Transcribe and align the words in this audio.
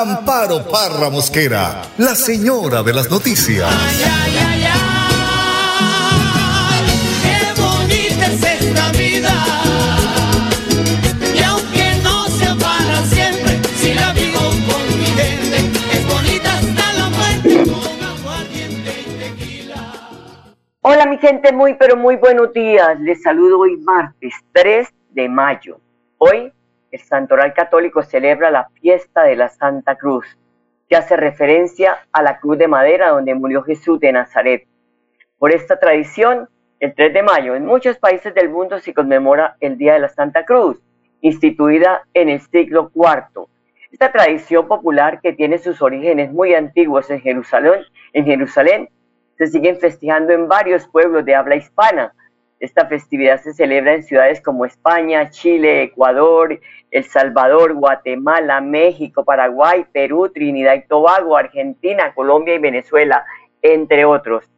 Amparo 0.00 0.64
Parra 0.64 1.10
Mosquera, 1.10 1.82
la 1.98 2.14
señora 2.14 2.82
de 2.82 2.94
las 2.94 3.10
noticias. 3.10 3.68
Ay, 3.70 4.02
ay, 4.02 4.36
ay, 4.38 4.64
ay, 4.72 4.80
qué 7.22 7.60
bonita 7.60 8.26
es 8.26 8.42
esta 8.42 8.90
vida. 8.92 9.34
Y 11.34 11.42
aunque 11.42 12.00
no 12.02 12.24
sea 12.28 12.54
para 12.54 13.04
siempre, 13.04 13.60
si 13.76 13.92
la 13.92 14.14
vivo 14.14 14.40
con 14.40 14.98
mi 14.98 15.04
gente, 15.04 15.58
es 15.92 16.06
bonita 16.08 16.54
hasta 16.54 16.92
la 16.94 17.10
muerte 17.10 17.70
con 17.70 18.02
aguardiente 18.02 18.90
y 18.98 19.04
tequila. 19.18 19.92
Hola 20.80 21.04
mi 21.04 21.18
gente, 21.18 21.52
muy 21.52 21.74
pero 21.74 21.98
muy 21.98 22.16
buenos 22.16 22.50
días. 22.54 22.98
Les 23.00 23.20
saludo 23.22 23.58
hoy 23.58 23.76
martes 23.76 24.32
3 24.54 24.88
de 25.10 25.28
mayo. 25.28 25.78
Hoy 26.16 26.50
el 26.92 27.00
Santoral 27.00 27.54
Católico 27.54 28.02
celebra 28.02 28.50
la 28.50 28.68
fiesta 28.80 29.24
de 29.24 29.34
la 29.34 29.48
Santa 29.48 29.96
Cruz, 29.96 30.26
que 30.88 30.96
hace 30.96 31.16
referencia 31.16 32.06
a 32.12 32.22
la 32.22 32.38
cruz 32.38 32.58
de 32.58 32.68
madera 32.68 33.08
donde 33.08 33.34
murió 33.34 33.62
Jesús 33.62 33.98
de 33.98 34.12
Nazaret. 34.12 34.66
Por 35.38 35.52
esta 35.52 35.80
tradición, 35.80 36.48
el 36.80 36.94
3 36.94 37.14
de 37.14 37.22
mayo 37.22 37.54
en 37.56 37.64
muchos 37.64 37.96
países 37.96 38.34
del 38.34 38.50
mundo 38.50 38.78
se 38.78 38.92
conmemora 38.92 39.56
el 39.60 39.78
Día 39.78 39.94
de 39.94 40.00
la 40.00 40.08
Santa 40.10 40.44
Cruz, 40.44 40.78
instituida 41.22 42.04
en 42.12 42.28
el 42.28 42.40
siglo 42.42 42.90
IV. 42.94 43.46
Esta 43.90 44.12
tradición 44.12 44.68
popular 44.68 45.20
que 45.22 45.32
tiene 45.32 45.58
sus 45.58 45.80
orígenes 45.80 46.30
muy 46.30 46.54
antiguos 46.54 47.08
en 47.10 47.20
Jerusalén, 47.20 47.84
en 48.12 48.24
Jerusalén 48.26 48.88
se 49.38 49.46
siguen 49.46 49.78
festejando 49.78 50.32
en 50.32 50.46
varios 50.46 50.86
pueblos 50.88 51.24
de 51.24 51.34
habla 51.34 51.56
hispana. 51.56 52.12
Esta 52.60 52.86
festividad 52.86 53.40
se 53.40 53.54
celebra 53.54 53.94
en 53.94 54.02
ciudades 54.02 54.40
como 54.40 54.64
España, 54.64 55.30
Chile, 55.30 55.82
Ecuador, 55.82 56.60
El 56.92 57.04
Salvador, 57.04 57.74
Guatemala, 57.74 58.60
México, 58.60 59.24
Paraguay, 59.24 59.84
Perú, 59.92 60.28
Trinidad 60.28 60.74
y 60.74 60.86
Tobago, 60.86 61.36
Argentina, 61.36 62.14
Colombia 62.14 62.54
y 62.54 62.58
Venezuela, 62.58 63.24
entre 63.62 64.04
otros. 64.04 64.48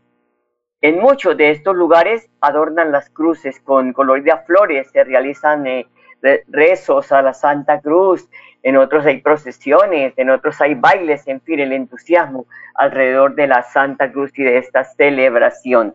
En 0.83 0.99
muchos 0.99 1.37
de 1.39 1.51
estos 1.51 1.75
lugares 1.75 2.29
adornan 2.43 2.93
las 2.93 3.09
cruces 3.09 3.59
con 3.61 3.95
coloridas 3.95 4.45
flores, 4.47 4.91
se 4.91 5.03
realizan 5.03 5.67
eh, 5.67 5.87
re- 6.21 6.43
rezos 6.49 7.11
a 7.13 7.23
la 7.23 7.33
Santa 7.33 7.81
Cruz, 7.81 8.29
en 8.63 8.77
otros 8.77 9.07
hay 9.07 9.21
procesiones, 9.23 10.13
en 10.19 10.29
otros 10.31 10.61
hay 10.61 10.75
bailes, 10.75 11.27
en 11.29 11.41
fin, 11.41 11.61
el 11.61 11.73
entusiasmo 11.73 12.47
alrededor 12.75 13.35
de 13.35 13.47
la 13.47 13.63
Santa 13.63 14.11
Cruz 14.11 14.37
y 14.39 14.43
de 14.43 14.59
esta 14.59 14.85
celebración. 14.85 15.95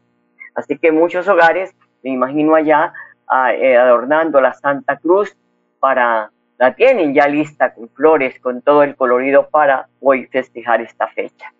Así 0.55 0.77
que 0.77 0.91
muchos 0.91 1.27
hogares, 1.27 1.75
me 2.01 2.11
imagino 2.11 2.55
allá, 2.55 2.93
ah, 3.27 3.53
eh, 3.53 3.75
adornando 3.77 4.39
la 4.39 4.53
Santa 4.53 4.97
Cruz 4.97 5.35
para, 5.79 6.31
la 6.57 6.75
tienen 6.75 7.13
ya 7.13 7.27
lista 7.27 7.73
con 7.73 7.89
flores, 7.89 8.39
con 8.39 8.61
todo 8.61 8.83
el 8.83 8.95
colorido 8.95 9.49
para 9.49 9.87
hoy 9.99 10.25
festejar 10.27 10.81
esta 10.81 11.07
fecha. 11.07 11.53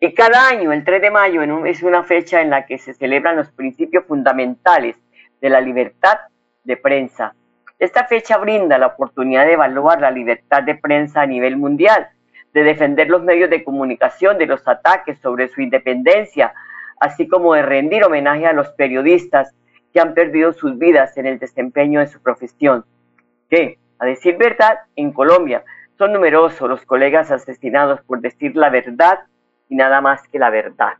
Y 0.00 0.14
cada 0.14 0.48
año, 0.48 0.72
el 0.72 0.84
3 0.84 1.02
de 1.02 1.10
mayo, 1.10 1.42
es 1.64 1.82
una 1.82 2.04
fecha 2.04 2.40
en 2.40 2.50
la 2.50 2.66
que 2.66 2.78
se 2.78 2.94
celebran 2.94 3.36
los 3.36 3.50
principios 3.50 4.04
fundamentales 4.04 4.96
de 5.40 5.50
la 5.50 5.60
libertad 5.60 6.18
de 6.62 6.76
prensa. 6.76 7.34
Esta 7.78 8.04
fecha 8.04 8.38
brinda 8.38 8.78
la 8.78 8.88
oportunidad 8.88 9.46
de 9.46 9.54
evaluar 9.54 10.00
la 10.00 10.10
libertad 10.10 10.62
de 10.62 10.76
prensa 10.76 11.22
a 11.22 11.26
nivel 11.26 11.56
mundial, 11.56 12.08
de 12.52 12.64
defender 12.64 13.08
los 13.08 13.22
medios 13.22 13.50
de 13.50 13.64
comunicación 13.64 14.38
de 14.38 14.46
los 14.46 14.66
ataques 14.66 15.18
sobre 15.18 15.48
su 15.48 15.60
independencia, 15.60 16.54
así 17.00 17.28
como 17.28 17.54
de 17.54 17.62
rendir 17.62 18.04
homenaje 18.04 18.46
a 18.46 18.52
los 18.52 18.68
periodistas 18.70 19.54
que 19.92 20.00
han 20.00 20.14
perdido 20.14 20.52
sus 20.52 20.78
vidas 20.78 21.16
en 21.16 21.26
el 21.26 21.38
desempeño 21.38 22.00
de 22.00 22.08
su 22.08 22.20
profesión. 22.20 22.84
Que, 23.48 23.78
a 23.98 24.06
decir 24.06 24.36
verdad, 24.36 24.80
en 24.96 25.12
Colombia 25.12 25.64
son 25.96 26.12
numerosos 26.12 26.68
los 26.68 26.84
colegas 26.84 27.30
asesinados 27.32 28.00
por 28.02 28.20
decir 28.20 28.56
la 28.56 28.70
verdad 28.70 29.20
y 29.68 29.74
nada 29.74 30.00
más 30.00 30.26
que 30.28 30.38
la 30.38 30.50
verdad. 30.50 30.94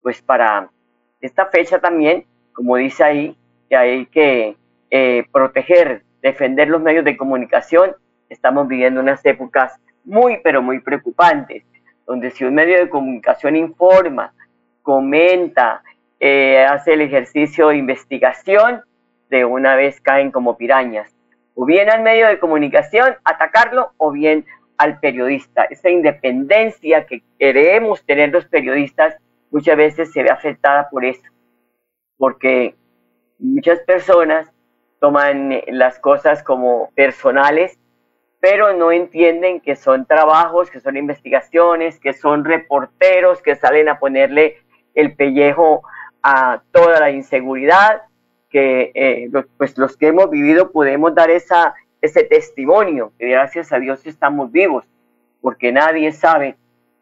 Pues 0.00 0.22
para 0.22 0.70
esta 1.20 1.46
fecha 1.46 1.80
también, 1.80 2.24
como 2.52 2.76
dice 2.76 3.02
ahí, 3.02 3.36
que 3.68 3.76
hay 3.76 4.06
que 4.06 4.56
eh, 4.90 5.24
proteger, 5.32 6.02
defender 6.22 6.68
los 6.68 6.80
medios 6.80 7.04
de 7.04 7.16
comunicación, 7.16 7.96
estamos 8.28 8.68
viviendo 8.68 9.00
unas 9.00 9.24
épocas 9.24 9.78
muy, 10.04 10.38
pero 10.42 10.62
muy 10.62 10.80
preocupantes, 10.80 11.64
donde 12.06 12.30
si 12.30 12.44
un 12.44 12.54
medio 12.54 12.78
de 12.78 12.88
comunicación 12.88 13.56
informa, 13.56 14.32
comenta, 14.82 15.82
eh, 16.20 16.64
hace 16.64 16.94
el 16.94 17.00
ejercicio 17.00 17.68
de 17.68 17.76
investigación, 17.76 18.82
de 19.28 19.44
una 19.44 19.74
vez 19.74 20.00
caen 20.00 20.30
como 20.30 20.56
pirañas. 20.56 21.15
O 21.58 21.64
bien 21.64 21.90
al 21.90 22.02
medio 22.02 22.28
de 22.28 22.38
comunicación, 22.38 23.16
atacarlo, 23.24 23.92
o 23.96 24.12
bien 24.12 24.44
al 24.76 25.00
periodista. 25.00 25.64
Esa 25.64 25.90
independencia 25.90 27.06
que 27.06 27.22
queremos 27.38 28.04
tener 28.04 28.30
los 28.30 28.44
periodistas 28.44 29.16
muchas 29.50 29.76
veces 29.76 30.12
se 30.12 30.22
ve 30.22 30.30
afectada 30.30 30.88
por 30.90 31.04
eso, 31.04 31.22
porque 32.18 32.74
muchas 33.38 33.80
personas 33.80 34.52
toman 35.00 35.52
eh, 35.52 35.64
las 35.68 35.98
cosas 35.98 36.42
como 36.42 36.90
personales, 36.94 37.78
pero 38.40 38.74
no 38.74 38.92
entienden 38.92 39.60
que 39.60 39.76
son 39.76 40.06
trabajos, 40.06 40.70
que 40.70 40.80
son 40.80 40.96
investigaciones, 40.96 41.98
que 41.98 42.12
son 42.12 42.44
reporteros 42.44 43.40
que 43.42 43.56
salen 43.56 43.88
a 43.88 43.98
ponerle 43.98 44.58
el 44.94 45.14
pellejo 45.14 45.82
a 46.22 46.62
toda 46.72 47.00
la 47.00 47.10
inseguridad, 47.10 48.02
que 48.50 48.92
eh, 48.94 49.28
los, 49.30 49.46
pues 49.56 49.76
los 49.78 49.96
que 49.96 50.08
hemos 50.08 50.30
vivido 50.30 50.70
podemos 50.70 51.14
dar 51.14 51.30
esa, 51.30 51.74
ese 52.00 52.24
testimonio, 52.24 53.12
que 53.18 53.28
gracias 53.28 53.72
a 53.72 53.78
Dios 53.78 54.06
estamos 54.06 54.52
vivos, 54.52 54.84
porque 55.40 55.72
nadie 55.72 56.12
sabe 56.12 56.56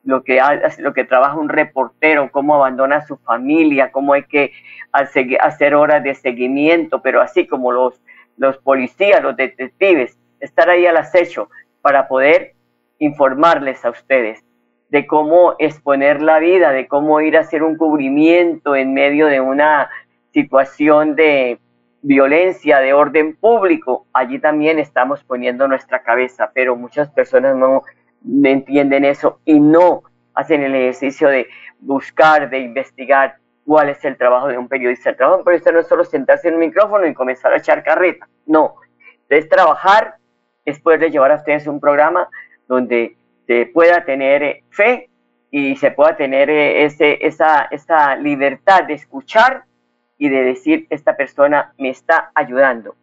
lo 0.05 0.22
que, 0.22 0.41
lo 0.78 0.93
que 0.93 1.05
trabaja 1.05 1.37
un 1.37 1.49
reportero, 1.49 2.31
cómo 2.31 2.55
abandona 2.56 2.97
a 2.97 3.06
su 3.06 3.16
familia, 3.16 3.91
cómo 3.91 4.12
hay 4.12 4.25
que 4.25 4.53
hace- 4.93 5.38
hacer 5.41 5.75
horas 5.75 6.03
de 6.05 6.15
seguimiento, 6.15 7.00
pero 7.00 7.21
así 7.22 7.47
como 7.47 7.72
los, 7.72 8.00
los 8.37 8.59
policías, 8.59 9.22
los 9.22 9.37
detectives, 9.37 10.19
estar 10.41 10.69
ahí 10.69 10.87
al 10.87 10.97
acecho 10.99 11.49
para 11.81 12.06
poder 12.09 12.53
informarles 12.99 13.84
a 13.84 13.91
ustedes 13.91 14.44
de 14.91 15.06
cómo 15.06 15.55
exponer 15.59 16.22
la 16.22 16.38
vida, 16.38 16.71
de 16.71 16.87
cómo 16.87 17.21
ir 17.21 17.37
a 17.37 17.41
hacer 17.41 17.62
un 17.62 17.76
cubrimiento 17.76 18.76
en 18.76 18.94
medio 18.94 19.26
de 19.26 19.41
una 19.41 19.91
situación 20.34 21.15
de 21.15 21.59
violencia 22.03 22.81
de 22.81 22.93
orden 22.93 23.37
público. 23.37 24.06
Allí 24.12 24.39
también 24.41 24.78
estamos 24.78 25.22
poniendo 25.25 25.67
nuestra 25.69 26.03
cabeza, 26.03 26.50
pero 26.53 26.77
muchas 26.77 27.09
personas 27.09 27.56
no, 27.56 27.83
entienden 28.43 29.05
eso 29.05 29.41
y 29.44 29.61
no 29.61 30.03
hacen 30.34 30.62
el 30.62 30.75
ejercicio 30.75 31.28
de 31.28 31.47
buscar, 31.78 32.50
de 32.50 32.59
investigar 32.59 33.37
cuál 33.65 33.91
es 33.91 34.05
el 34.05 34.17
trabajo 34.17 34.49
de 34.49 34.59
un 34.59 34.69
periodista. 34.69 35.11
El 35.11 35.17
trabajo 35.17 35.37
de 35.37 35.41
un 35.41 35.44
periodista 35.44 35.73
no 35.73 35.81
es 35.81 35.87
solo 35.87 36.05
sentarse 36.05 36.49
en 36.49 36.55
un 36.55 36.61
micrófono 36.61 37.06
y 37.06 37.15
comenzar 37.15 37.53
a 37.53 37.59
echar 37.59 37.83
carreta, 37.84 38.28
no. 38.47 38.75
Es 39.29 39.49
trabajar, 39.49 40.17
es 40.64 40.81
poderle 40.81 41.11
llevar 41.11 41.32
a 41.32 41.37
ustedes 41.37 41.67
un 41.67 41.81
programa 41.81 42.29
donde 42.67 43.17
se 43.47 43.67
pueda 43.73 44.05
tener 44.05 44.43
eh, 44.43 44.64
fe 44.70 45.09
y 45.50 45.76
se 45.76 45.91
pueda 45.93 46.17
tener 46.17 46.50
eh, 46.50 46.85
esa, 46.85 47.64
esa 47.70 48.17
libertad 48.17 48.85
de 48.85 48.94
escuchar 48.94 49.64
y 50.19 50.28
de 50.28 50.43
decir, 50.44 50.87
esta 50.90 51.16
persona 51.16 51.72
me 51.78 51.90
está 51.90 52.31
ayudando. 52.34 52.94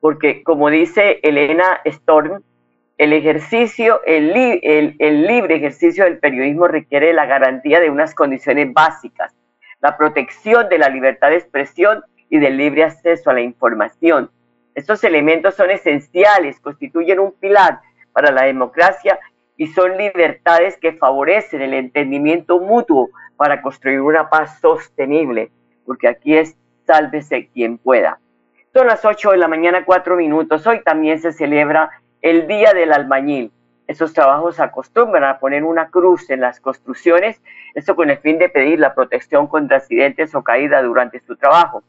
Porque 0.00 0.42
como 0.42 0.70
dice 0.70 1.20
Elena 1.22 1.80
Storm, 1.84 2.42
el 2.98 3.12
ejercicio, 3.12 4.00
el, 4.04 4.30
el- 4.62 4.96
el 4.98 5.26
libre 5.26 5.56
ejercicio 5.56 6.04
del 6.04 6.18
periodismo 6.18 6.66
requiere 6.68 7.12
la 7.12 7.26
garantía 7.26 7.80
de 7.80 7.90
unas 7.90 8.14
condiciones 8.14 8.72
básicas, 8.72 9.34
la 9.80 9.96
protección 9.96 10.68
de 10.68 10.78
la 10.78 10.88
libertad 10.88 11.30
de 11.30 11.36
expresión 11.36 12.02
y 12.28 12.38
del 12.38 12.56
libre 12.56 12.84
acceso 12.84 13.30
a 13.30 13.34
la 13.34 13.40
información. 13.40 14.30
Estos 14.74 15.02
elementos 15.04 15.54
son 15.54 15.70
esenciales, 15.70 16.60
constituyen 16.60 17.18
un 17.20 17.32
pilar 17.32 17.80
para 18.12 18.30
la 18.32 18.44
democracia 18.44 19.18
y 19.56 19.68
son 19.68 19.96
libertades 19.96 20.76
que 20.76 20.92
favorecen 20.92 21.62
el 21.62 21.74
entendimiento 21.74 22.60
mutuo 22.60 23.10
para 23.36 23.62
construir 23.62 24.00
una 24.00 24.28
paz 24.28 24.60
sostenible, 24.60 25.50
porque 25.88 26.06
aquí 26.06 26.36
es 26.36 26.54
sálvese 26.86 27.48
quien 27.48 27.78
pueda. 27.78 28.20
Son 28.74 28.86
las 28.86 29.06
8 29.06 29.30
de 29.30 29.38
la 29.38 29.48
mañana, 29.48 29.86
4 29.86 30.16
minutos. 30.16 30.66
Hoy 30.66 30.82
también 30.84 31.18
se 31.18 31.32
celebra 31.32 31.90
el 32.20 32.46
Día 32.46 32.74
del 32.74 32.92
Albañil. 32.92 33.50
esos 33.86 34.12
trabajos 34.12 34.60
acostumbran 34.60 35.24
a 35.24 35.38
poner 35.38 35.64
una 35.64 35.88
cruz 35.88 36.28
en 36.28 36.42
las 36.42 36.60
construcciones, 36.60 37.40
esto 37.74 37.96
con 37.96 38.10
el 38.10 38.18
fin 38.18 38.38
de 38.38 38.50
pedir 38.50 38.78
la 38.78 38.94
protección 38.94 39.46
contra 39.46 39.78
accidentes 39.78 40.34
o 40.34 40.42
caída 40.42 40.82
durante 40.82 41.20
su 41.20 41.36
trabajo. 41.36 41.82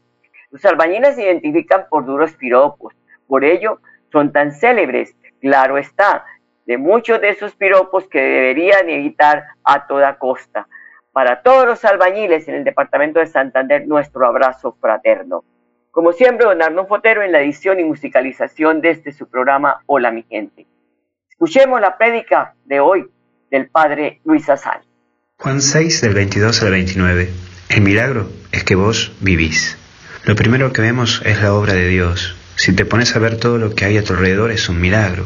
Los 0.50 0.64
albañiles 0.64 1.16
se 1.16 1.24
identifican 1.24 1.84
por 1.90 2.06
duros 2.06 2.32
piropos, 2.32 2.94
por 3.26 3.44
ello 3.44 3.80
son 4.10 4.32
tan 4.32 4.52
célebres, 4.52 5.14
claro 5.42 5.76
está, 5.76 6.24
de 6.64 6.78
muchos 6.78 7.20
de 7.20 7.28
esos 7.28 7.54
piropos 7.54 8.08
que 8.08 8.18
deberían 8.18 8.88
evitar 8.88 9.44
a 9.62 9.86
toda 9.86 10.16
costa. 10.16 10.66
Para 11.12 11.42
todos 11.42 11.66
los 11.66 11.84
albañiles 11.84 12.46
en 12.46 12.54
el 12.54 12.64
departamento 12.64 13.18
de 13.18 13.26
Santander, 13.26 13.86
nuestro 13.86 14.26
abrazo 14.26 14.76
fraterno. 14.80 15.44
Como 15.90 16.12
siempre, 16.12 16.46
don 16.46 16.62
Arno 16.62 16.86
Fotero 16.86 17.22
en 17.22 17.32
la 17.32 17.40
edición 17.40 17.80
y 17.80 17.84
musicalización 17.84 18.80
de 18.80 18.90
este 18.90 19.12
su 19.12 19.28
programa 19.28 19.82
Hola 19.86 20.12
mi 20.12 20.22
gente. 20.22 20.66
Escuchemos 21.28 21.80
la 21.80 21.98
prédica 21.98 22.54
de 22.64 22.78
hoy 22.78 23.10
del 23.50 23.68
padre 23.68 24.20
Luis 24.24 24.48
Azal. 24.48 24.82
Juan 25.38 25.60
6 25.60 26.00
del 26.02 26.14
22 26.14 26.62
al 26.62 26.70
29. 26.70 27.28
El 27.70 27.80
milagro 27.80 28.28
es 28.52 28.62
que 28.62 28.76
vos 28.76 29.12
vivís. 29.20 29.76
Lo 30.24 30.36
primero 30.36 30.72
que 30.72 30.82
vemos 30.82 31.22
es 31.24 31.42
la 31.42 31.54
obra 31.54 31.72
de 31.72 31.88
Dios. 31.88 32.36
Si 32.54 32.72
te 32.72 32.84
pones 32.84 33.16
a 33.16 33.18
ver 33.18 33.36
todo 33.40 33.58
lo 33.58 33.74
que 33.74 33.84
hay 33.84 33.98
a 33.98 34.04
tu 34.04 34.12
alrededor 34.12 34.52
es 34.52 34.68
un 34.68 34.80
milagro. 34.80 35.24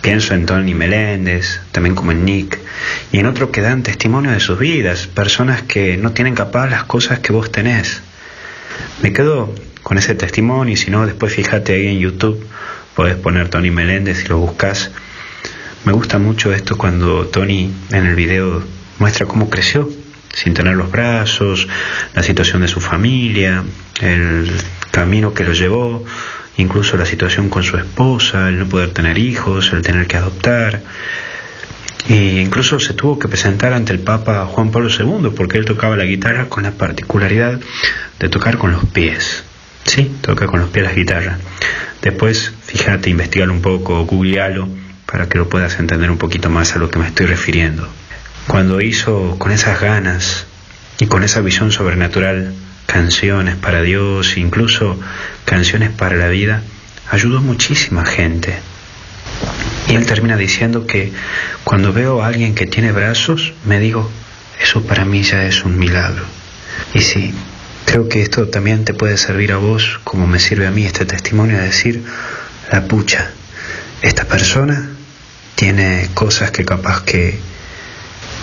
Pienso 0.00 0.34
en 0.34 0.46
Tony 0.46 0.74
Meléndez, 0.74 1.60
también 1.72 1.94
como 1.94 2.12
en 2.12 2.24
Nick, 2.24 2.58
y 3.12 3.18
en 3.18 3.26
otros 3.26 3.50
que 3.50 3.60
dan 3.60 3.82
testimonio 3.82 4.30
de 4.30 4.40
sus 4.40 4.58
vidas, 4.58 5.06
personas 5.06 5.62
que 5.62 5.96
no 5.96 6.12
tienen 6.12 6.34
capaz 6.34 6.68
las 6.68 6.84
cosas 6.84 7.18
que 7.18 7.32
vos 7.32 7.50
tenés. 7.50 8.02
Me 9.02 9.12
quedo 9.12 9.52
con 9.82 9.98
ese 9.98 10.14
testimonio 10.14 10.74
y 10.74 10.76
si 10.76 10.90
no, 10.90 11.06
después 11.06 11.34
fíjate 11.34 11.74
ahí 11.74 11.86
en 11.88 11.98
YouTube, 11.98 12.46
podés 12.94 13.16
poner 13.16 13.48
Tony 13.48 13.70
Meléndez 13.70 14.24
y 14.24 14.28
lo 14.28 14.38
buscas 14.38 14.90
me 15.86 15.92
gusta 15.92 16.18
mucho 16.18 16.52
esto 16.52 16.76
cuando 16.76 17.28
Tony 17.28 17.72
en 17.92 18.06
el 18.06 18.16
video 18.16 18.60
muestra 18.98 19.24
cómo 19.24 19.48
creció 19.48 19.88
sin 20.34 20.52
tener 20.52 20.74
los 20.74 20.90
brazos, 20.90 21.68
la 22.12 22.24
situación 22.24 22.62
de 22.62 22.66
su 22.66 22.80
familia, 22.80 23.62
el 24.00 24.50
camino 24.90 25.32
que 25.32 25.44
lo 25.44 25.52
llevó, 25.52 26.04
incluso 26.56 26.96
la 26.96 27.06
situación 27.06 27.48
con 27.48 27.62
su 27.62 27.76
esposa, 27.76 28.48
el 28.48 28.58
no 28.58 28.66
poder 28.66 28.90
tener 28.90 29.18
hijos, 29.18 29.72
el 29.72 29.82
tener 29.82 30.06
que 30.06 30.16
adoptar. 30.16 30.82
E 32.08 32.40
incluso 32.40 32.78
se 32.78 32.94
tuvo 32.94 33.18
que 33.18 33.28
presentar 33.28 33.72
ante 33.72 33.92
el 33.92 33.98
Papa 33.98 34.46
Juan 34.46 34.70
Pablo 34.70 34.88
II 34.88 35.30
porque 35.36 35.58
él 35.58 35.64
tocaba 35.64 35.96
la 35.96 36.04
guitarra 36.04 36.48
con 36.48 36.62
la 36.62 36.70
particularidad 36.70 37.60
de 38.18 38.28
tocar 38.28 38.58
con 38.58 38.72
los 38.72 38.84
pies. 38.86 39.44
Sí, 39.84 40.16
toca 40.20 40.46
con 40.46 40.60
los 40.60 40.70
pies 40.70 40.84
la 40.84 40.92
guitarra. 40.92 41.38
Después, 42.02 42.52
fíjate, 42.64 43.10
investigalo 43.10 43.52
un 43.52 43.62
poco, 43.62 44.04
googlealo 44.04 44.68
para 45.06 45.28
que 45.28 45.38
lo 45.38 45.48
puedas 45.48 45.78
entender 45.78 46.10
un 46.10 46.18
poquito 46.18 46.50
más 46.50 46.74
a 46.74 46.78
lo 46.78 46.90
que 46.90 46.98
me 46.98 47.06
estoy 47.06 47.26
refiriendo. 47.26 47.88
Cuando 48.46 48.80
hizo 48.80 49.36
con 49.38 49.50
esas 49.50 49.80
ganas 49.80 50.46
y 51.00 51.06
con 51.06 51.24
esa 51.24 51.40
visión 51.40 51.72
sobrenatural 51.72 52.54
canciones 52.86 53.56
para 53.56 53.82
Dios, 53.82 54.36
incluso 54.36 54.98
canciones 55.44 55.90
para 55.90 56.16
la 56.16 56.28
vida, 56.28 56.62
ayudó 57.10 57.40
muchísima 57.40 58.04
gente. 58.04 58.54
Y 59.88 59.94
él 59.94 60.06
termina 60.06 60.36
diciendo 60.36 60.86
que 60.86 61.12
cuando 61.64 61.92
veo 61.92 62.22
a 62.22 62.26
alguien 62.26 62.54
que 62.54 62.66
tiene 62.66 62.92
brazos, 62.92 63.52
me 63.64 63.78
digo, 63.78 64.10
eso 64.60 64.82
para 64.82 65.04
mí 65.04 65.22
ya 65.22 65.44
es 65.44 65.64
un 65.64 65.78
milagro. 65.78 66.24
Y 66.94 67.00
sí, 67.00 67.34
creo 67.84 68.08
que 68.08 68.22
esto 68.22 68.48
también 68.48 68.84
te 68.84 68.94
puede 68.94 69.16
servir 69.16 69.52
a 69.52 69.56
vos, 69.56 70.00
como 70.04 70.26
me 70.26 70.38
sirve 70.38 70.66
a 70.66 70.70
mí 70.70 70.84
este 70.84 71.04
testimonio, 71.04 71.58
de 71.58 71.64
decir, 71.64 72.02
la 72.72 72.84
pucha, 72.84 73.30
esta 74.02 74.24
persona 74.24 74.90
tiene 75.54 76.08
cosas 76.14 76.50
que 76.50 76.64
capaz 76.64 77.02
que, 77.04 77.38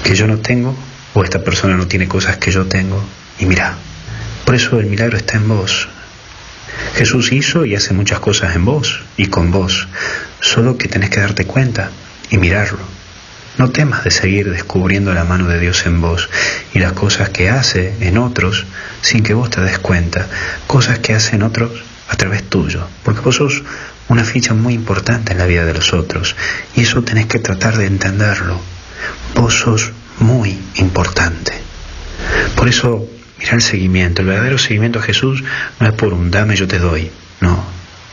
que 0.04 0.16
yo 0.16 0.28
no 0.28 0.38
tengo, 0.40 0.76
o 1.14 1.24
esta 1.24 1.44
persona 1.44 1.76
no 1.76 1.88
tiene 1.88 2.08
cosas 2.08 2.38
que 2.38 2.52
yo 2.52 2.66
tengo, 2.66 3.04
y 3.40 3.46
mira, 3.46 3.76
por 4.54 4.60
eso 4.60 4.80
el 4.80 4.86
milagro 4.86 5.18
está 5.18 5.38
en 5.38 5.48
vos. 5.48 5.88
Jesús 6.94 7.32
hizo 7.32 7.66
y 7.66 7.74
hace 7.74 7.96
muchas 7.96 8.20
cosas 8.20 8.56
en 8.56 8.66
vos 8.66 9.02
y 9.18 9.26
con 9.26 9.50
vos, 9.50 9.88
solo 10.42 10.78
que 10.78 10.88
tenés 10.88 11.10
que 11.10 11.22
darte 11.22 11.46
cuenta 11.46 11.90
y 12.30 12.38
mirarlo. 12.38 12.78
No 13.58 13.72
temas 13.72 14.04
de 14.04 14.12
seguir 14.12 14.52
descubriendo 14.52 15.12
la 15.16 15.24
mano 15.24 15.48
de 15.48 15.58
Dios 15.58 15.88
en 15.88 16.00
vos 16.02 16.30
y 16.72 16.78
las 16.78 16.94
cosas 16.94 17.30
que 17.30 17.50
hace 17.50 17.96
en 18.02 18.20
otros 18.20 18.68
sin 19.02 19.24
que 19.24 19.34
vos 19.34 19.50
te 19.50 19.60
des 19.62 19.80
cuenta, 19.80 20.28
cosas 20.68 21.00
que 21.00 21.16
hacen 21.16 21.42
otros 21.42 21.72
a 22.08 22.16
través 22.16 22.44
tuyo, 22.44 22.88
porque 23.02 23.22
vos 23.22 23.38
sos 23.38 23.64
una 24.08 24.24
ficha 24.24 24.54
muy 24.54 24.76
importante 24.76 25.32
en 25.32 25.40
la 25.40 25.48
vida 25.48 25.66
de 25.66 25.74
los 25.74 25.94
otros 25.94 26.36
y 26.76 26.82
eso 26.82 27.02
tenés 27.02 27.26
que 27.26 27.40
tratar 27.40 27.76
de 27.76 27.88
entenderlo. 27.88 28.62
Vos 29.34 29.56
sos 29.56 29.94
muy 30.20 30.56
importante. 30.76 31.54
Por 32.56 32.70
eso, 32.70 33.10
mira 33.40 33.54
el 33.54 33.62
seguimiento. 33.62 34.22
El 34.22 34.28
verdadero 34.28 34.58
seguimiento 34.58 35.00
a 35.00 35.04
Jesús 35.04 35.44
no 35.80 35.88
es 35.88 35.94
por 35.94 36.14
un 36.14 36.32
dame 36.32 36.56
yo 36.56 36.68
te 36.68 36.80
doy, 36.80 37.12
no. 37.42 37.64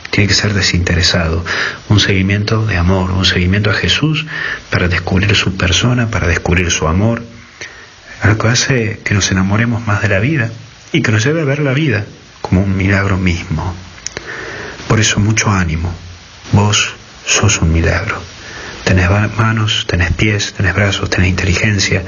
Tiene 0.09 0.27
que 0.27 0.33
ser 0.33 0.53
desinteresado, 0.53 1.43
un 1.87 2.01
seguimiento 2.01 2.65
de 2.65 2.75
amor, 2.77 3.11
un 3.11 3.23
seguimiento 3.23 3.69
a 3.69 3.73
Jesús 3.73 4.25
para 4.69 4.89
descubrir 4.89 5.33
su 5.35 5.55
persona, 5.55 6.11
para 6.11 6.27
descubrir 6.27 6.69
su 6.69 6.87
amor, 6.87 7.23
algo 8.21 8.37
que 8.37 8.47
hace 8.49 8.99
que 9.05 9.13
nos 9.13 9.31
enamoremos 9.31 9.87
más 9.87 10.01
de 10.01 10.09
la 10.09 10.19
vida 10.19 10.51
y 10.91 11.01
que 11.01 11.11
nos 11.13 11.23
lleve 11.23 11.41
a 11.41 11.45
ver 11.45 11.59
la 11.59 11.71
vida 11.71 12.05
como 12.41 12.61
un 12.61 12.75
milagro 12.75 13.17
mismo. 13.17 13.73
Por 14.87 14.99
eso 14.99 15.21
mucho 15.21 15.49
ánimo. 15.49 15.93
Vos 16.51 16.93
sos 17.25 17.61
un 17.61 17.71
milagro. 17.71 18.21
Tenés 18.83 19.09
manos, 19.37 19.85
tenés 19.87 20.11
pies, 20.11 20.53
tenés 20.53 20.75
brazos, 20.75 21.09
tenés 21.09 21.29
inteligencia, 21.29 22.03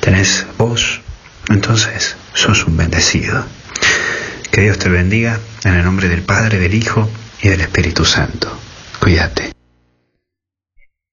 tenés 0.00 0.46
voz. 0.56 1.02
Entonces 1.50 2.16
sos 2.34 2.66
un 2.66 2.76
bendecido. 2.76 3.44
Que 4.50 4.62
Dios 4.62 4.78
te 4.78 4.88
bendiga 4.88 5.38
en 5.64 5.74
el 5.74 5.84
nombre 5.84 6.08
del 6.08 6.22
Padre, 6.22 6.58
del 6.58 6.74
Hijo 6.74 7.08
y 7.42 7.48
del 7.48 7.60
Espíritu 7.60 8.04
Santo. 8.04 8.48
Cuídate. 9.00 9.52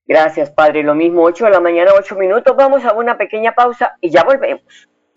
Gracias, 0.06 0.50
Padre. 0.50 0.84
Lo 0.84 0.96
mismo, 0.96 1.24
8 1.24 1.46
de 1.46 1.52
la 1.52 1.60
mañana, 1.60 1.92
8 1.98 2.16
minutos. 2.16 2.56
Vamos 2.58 2.84
a 2.84 2.94
una 2.94 3.18
pequeña 3.18 3.54
pausa 3.54 3.96
y 4.02 4.10
ya 4.10 4.24
volvemos. 4.24 4.90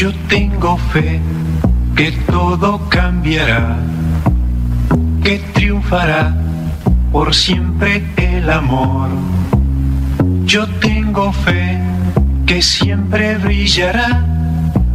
Yo 0.00 0.12
tengo 0.28 0.76
fe 0.92 1.20
que 1.96 2.12
todo 2.30 2.88
cambiará, 2.88 3.78
que 5.24 5.40
triunfará 5.54 6.36
por 7.10 7.34
siempre 7.34 8.04
el 8.16 8.48
amor. 8.48 9.08
Yo 10.44 10.68
tengo 10.78 11.32
fe 11.32 11.80
que 12.46 12.62
siempre 12.62 13.38
brillará, 13.38 14.24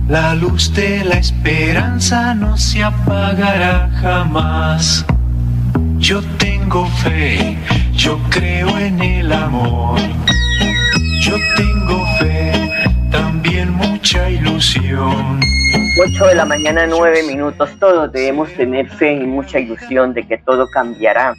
la 0.07 0.35
luz 0.35 0.73
de 0.73 1.03
la 1.03 1.15
esperanza 1.15 2.33
no 2.33 2.57
se 2.57 2.81
apagará 2.81 3.89
jamás. 4.01 5.05
Yo 5.97 6.21
tengo 6.37 6.85
fe, 7.03 7.57
yo 7.93 8.17
creo 8.29 8.77
en 8.77 9.01
el 9.01 9.33
amor. 9.33 9.99
Yo 11.19 11.35
tengo 11.57 12.05
fe, 12.19 12.52
mucha 14.03 14.29
ilusión. 14.29 15.39
8 15.97 16.25
de 16.25 16.35
la 16.35 16.43
mañana, 16.43 16.85
9 16.85 17.23
minutos. 17.25 17.69
Todos 17.79 18.11
debemos 18.11 18.51
tener 18.51 18.89
fe 18.89 19.13
y 19.13 19.25
mucha 19.25 19.59
ilusión 19.59 20.13
de 20.13 20.27
que 20.27 20.39
todo 20.39 20.67
cambiará, 20.67 21.33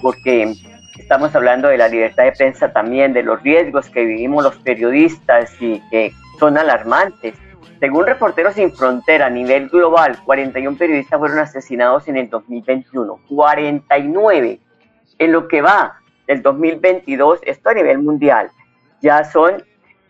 porque 0.00 0.54
estamos 0.98 1.34
hablando 1.34 1.68
de 1.68 1.76
la 1.76 1.88
libertad 1.88 2.24
de 2.24 2.32
prensa 2.32 2.72
también, 2.72 3.12
de 3.12 3.22
los 3.22 3.42
riesgos 3.42 3.90
que 3.90 4.06
vivimos 4.06 4.42
los 4.42 4.56
periodistas 4.56 5.52
y 5.60 5.82
que 5.90 6.14
son 6.38 6.56
alarmantes. 6.56 7.34
Según 7.78 8.06
Reporteros 8.06 8.54
Sin 8.54 8.72
Frontera 8.72 9.26
a 9.26 9.30
nivel 9.30 9.68
global, 9.68 10.16
41 10.24 10.78
periodistas 10.78 11.18
fueron 11.18 11.40
asesinados 11.40 12.08
en 12.08 12.16
el 12.16 12.30
2021. 12.30 13.20
49 13.28 14.60
en 15.18 15.32
lo 15.32 15.46
que 15.46 15.60
va 15.60 16.00
del 16.26 16.40
2022, 16.40 17.40
esto 17.42 17.68
a 17.68 17.74
nivel 17.74 17.98
mundial. 17.98 18.48
Ya 19.02 19.24
son 19.24 19.62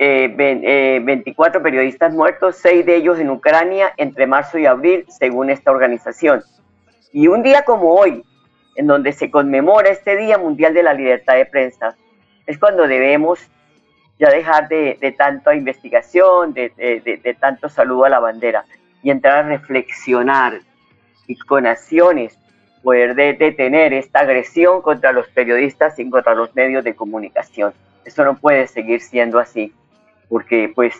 eh, 0.03 0.35
eh, 0.39 1.01
24 1.01 1.63
periodistas 1.63 2.13
muertos, 2.13 2.57
6 2.57 2.85
de 2.85 2.97
ellos 2.97 3.21
en 3.21 3.31
Ucrania 3.31 3.93
entre 3.97 4.27
marzo 4.27 4.59
y 4.59 4.67
abril, 4.67 5.05
según 5.09 5.49
esta 5.49 5.71
organización. 5.71 6.43
Y 7.13 7.29
un 7.29 7.43
día 7.43 7.65
como 7.65 7.95
hoy, 7.95 8.25
en 8.75 8.87
donde 8.89 9.13
se 9.13 9.31
conmemora 9.31 9.91
este 9.91 10.17
Día 10.17 10.39
Mundial 10.39 10.75
de 10.75 10.83
la 10.83 10.95
Libertad 10.95 11.35
de 11.35 11.47
Prensa, 11.47 11.95
es 12.47 12.59
cuando 12.59 12.89
debemos 12.89 13.39
ya 14.19 14.31
dejar 14.31 14.69
de, 14.69 14.99
de 15.01 15.13
tanta 15.13 15.55
investigación, 15.55 16.53
de, 16.53 16.73
de, 16.77 17.21
de 17.23 17.35
tanto 17.35 17.69
saludo 17.69 18.05
a 18.05 18.09
la 18.09 18.19
bandera 18.19 18.65
y 19.03 19.11
entrar 19.11 19.45
a 19.45 19.49
reflexionar 19.49 20.61
y 21.27 21.37
con 21.39 21.67
acciones 21.67 22.39
poder 22.83 23.15
detener 23.15 23.93
esta 23.93 24.21
agresión 24.21 24.83
contra 24.83 25.13
los 25.13 25.29
periodistas 25.29 25.99
y 25.99 26.11
contra 26.11 26.35
los 26.35 26.53
medios 26.57 26.83
de 26.83 26.97
comunicación. 26.97 27.73
Esto 28.05 28.25
no 28.25 28.37
puede 28.37 28.67
seguir 28.67 29.01
siendo 29.01 29.39
así, 29.39 29.73
porque 30.33 30.73
pues 30.75 30.95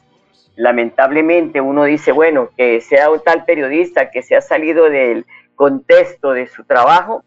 lamentablemente 0.57 1.63
uno 1.63 1.85
dice, 1.85 2.13
bueno, 2.13 2.51
que 2.55 2.83
sea 2.83 3.11
un 3.11 3.21
tal 3.21 3.47
periodista 3.47 4.11
que 4.11 4.23
se 4.23 4.37
ha 4.37 4.43
salido 4.43 4.91
del 4.91 5.25
contexto 5.55 6.33
de 6.33 6.47
su 6.47 6.65
trabajo, 6.65 7.25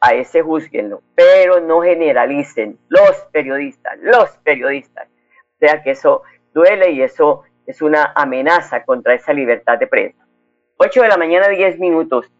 a 0.00 0.12
ese 0.12 0.42
juzguenlo, 0.42 1.02
pero 1.14 1.60
no 1.60 1.80
generalicen 1.80 2.78
los 2.88 3.16
periodistas, 3.32 3.98
los 4.00 4.28
periodistas. 4.44 5.08
O 5.08 5.58
sea 5.58 5.82
que 5.82 5.92
eso 5.92 6.22
duele 6.52 6.90
y 6.90 7.02
eso 7.02 7.42
es 7.66 7.82
una 7.82 8.12
amenaza 8.14 8.84
contra 8.84 9.14
esa 9.14 9.32
libertad 9.32 9.78
de 9.78 9.86
prensa. 9.86 10.24
8 10.76 11.02
de 11.02 11.08
la 11.08 11.16
mañana, 11.16 11.48
10 11.48 11.80
minutos. 11.80 12.30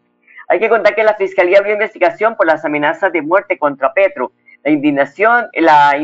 Hay 0.46 0.60
que 0.60 0.68
contar 0.68 0.94
que 0.94 1.02
la 1.02 1.14
Fiscalía 1.14 1.58
abrió 1.58 1.72
investigación 1.72 2.36
por 2.36 2.46
las 2.46 2.64
amenazas 2.64 3.10
de 3.12 3.22
muerte 3.22 3.58
contra 3.58 3.92
Petro. 3.92 4.30
La 4.64 4.70
indignación, 4.70 5.48
la 5.52 5.94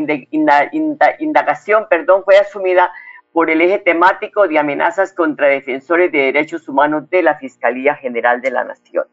indagación, 1.19 1.87
perdón, 1.89 2.23
fue 2.25 2.37
asumida 2.37 2.93
por 3.33 3.51
el 3.51 3.61
eje 3.61 3.79
temático 3.79 4.47
de 4.49 4.59
amenazas 4.59 5.13
contra 5.13 5.49
defensores 5.49 6.13
de 6.13 6.19
derechos 6.19 6.69
humanos 6.69 7.09
de 7.11 7.23
la 7.23 7.37
Fiscalía 7.37 7.95
General 7.95 8.41
de 8.41 8.51
la 8.51 8.65
Nación. 8.65 9.05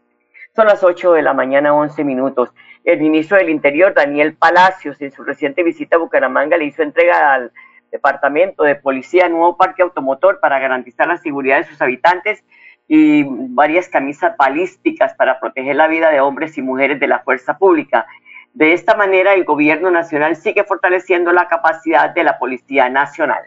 Son 0.55 0.65
las 0.65 0.83
8 0.83 1.13
de 1.13 1.21
la 1.21 1.33
mañana, 1.33 1.73
11 1.73 2.03
minutos. 2.03 2.49
El 2.83 2.99
ministro 2.99 3.37
del 3.37 3.49
Interior, 3.49 3.93
Daniel 3.93 4.35
Palacios, 4.35 4.99
en 5.01 5.11
su 5.11 5.23
reciente 5.23 5.63
visita 5.63 5.97
a 5.97 5.99
Bucaramanga, 5.99 6.57
le 6.57 6.65
hizo 6.65 6.81
entrega 6.81 7.33
al 7.33 7.51
Departamento 7.91 8.63
de 8.63 8.75
Policía 8.75 9.29
nuevo 9.29 9.55
parque 9.55 9.83
automotor 9.83 10.39
para 10.39 10.59
garantizar 10.59 11.07
la 11.07 11.17
seguridad 11.17 11.57
de 11.57 11.65
sus 11.65 11.81
habitantes 11.81 12.43
y 12.87 13.23
varias 13.27 13.87
camisas 13.87 14.35
balísticas 14.35 15.13
para 15.13 15.39
proteger 15.39 15.75
la 15.75 15.87
vida 15.87 16.09
de 16.09 16.21
hombres 16.21 16.57
y 16.57 16.61
mujeres 16.61 16.99
de 16.99 17.07
la 17.07 17.19
fuerza 17.19 17.57
pública. 17.57 18.07
De 18.57 18.73
esta 18.73 18.97
manera, 18.97 19.35
el 19.35 19.43
gobierno 19.43 19.91
nacional 19.91 20.35
sigue 20.35 20.63
fortaleciendo 20.63 21.31
la 21.31 21.47
capacidad 21.47 22.11
de 22.11 22.23
la 22.23 22.39
Policía 22.39 22.89
Nacional. 22.89 23.43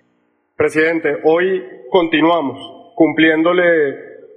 Presidente, 0.54 1.16
hoy 1.24 1.64
continuamos 1.90 2.94
cumpliéndole 2.94 3.96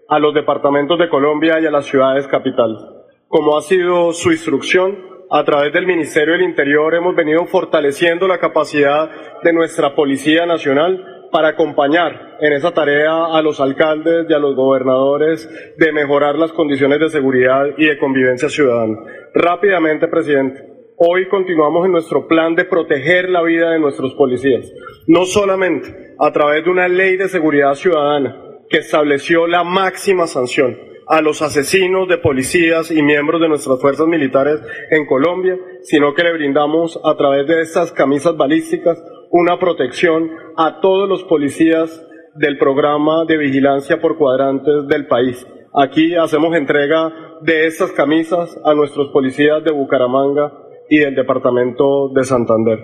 a 0.09 0.17
los 0.17 0.33
departamentos 0.33 0.97
de 0.97 1.09
Colombia 1.09 1.59
y 1.59 1.67
a 1.67 1.69
las 1.69 1.85
ciudades 1.85 2.27
capitales. 2.27 2.79
Como 3.27 3.55
ha 3.55 3.61
sido 3.61 4.13
su 4.13 4.31
instrucción, 4.31 4.97
a 5.29 5.43
través 5.43 5.73
del 5.73 5.85
Ministerio 5.85 6.33
del 6.33 6.41
Interior 6.41 6.95
hemos 6.95 7.15
venido 7.15 7.45
fortaleciendo 7.45 8.27
la 8.27 8.39
capacidad 8.39 9.11
de 9.43 9.53
nuestra 9.53 9.93
Policía 9.93 10.47
Nacional 10.47 11.12
para 11.33 11.49
acompañar 11.49 12.37
en 12.41 12.53
esa 12.53 12.71
tarea 12.71 13.25
a 13.25 13.41
los 13.41 13.59
alcaldes 13.59 14.27
y 14.29 14.33
a 14.33 14.37
los 14.37 14.55
gobernadores 14.55 15.49
de 15.77 15.91
mejorar 15.91 16.35
las 16.35 16.53
condiciones 16.53 16.99
de 16.99 17.09
seguridad 17.09 17.65
y 17.75 17.87
de 17.87 17.97
convivencia 17.97 18.49
ciudadana. 18.49 18.99
Rápidamente, 19.33 20.07
presidente. 20.07 20.61
Hoy 20.95 21.27
continuamos 21.29 21.87
en 21.87 21.91
nuestro 21.91 22.27
plan 22.27 22.53
de 22.53 22.65
proteger 22.65 23.29
la 23.29 23.41
vida 23.41 23.71
de 23.71 23.79
nuestros 23.79 24.13
policías, 24.13 24.71
no 25.07 25.25
solamente 25.25 26.13
a 26.19 26.31
través 26.31 26.65
de 26.65 26.69
una 26.69 26.87
ley 26.87 27.17
de 27.17 27.27
seguridad 27.27 27.73
ciudadana 27.73 28.39
que 28.69 28.77
estableció 28.77 29.47
la 29.47 29.63
máxima 29.63 30.27
sanción 30.27 30.77
a 31.07 31.19
los 31.21 31.41
asesinos 31.41 32.07
de 32.07 32.19
policías 32.19 32.91
y 32.91 33.01
miembros 33.01 33.41
de 33.41 33.49
nuestras 33.49 33.81
fuerzas 33.81 34.05
militares 34.05 34.61
en 34.91 35.07
Colombia, 35.07 35.57
sino 35.81 36.13
que 36.13 36.23
le 36.23 36.33
brindamos 36.33 36.99
a 37.03 37.17
través 37.17 37.47
de 37.47 37.61
estas 37.61 37.91
camisas 37.91 38.37
balísticas 38.37 39.03
una 39.33 39.57
protección 39.57 40.29
a 40.55 40.79
todos 40.79 41.09
los 41.09 41.23
policías 41.23 41.89
del 42.35 42.59
programa 42.59 43.25
de 43.25 43.37
vigilancia 43.37 43.99
por 43.99 44.15
cuadrantes 44.15 44.87
del 44.87 45.07
país. 45.07 45.43
Aquí 45.73 46.13
hacemos 46.13 46.55
entrega 46.55 47.11
de 47.41 47.65
estas 47.65 47.91
camisas 47.93 48.55
a 48.63 48.75
nuestros 48.75 49.09
policías 49.09 49.63
de 49.63 49.71
Bucaramanga 49.71 50.53
y 50.87 50.99
del 50.99 51.15
departamento 51.15 52.09
de 52.09 52.23
Santander. 52.23 52.77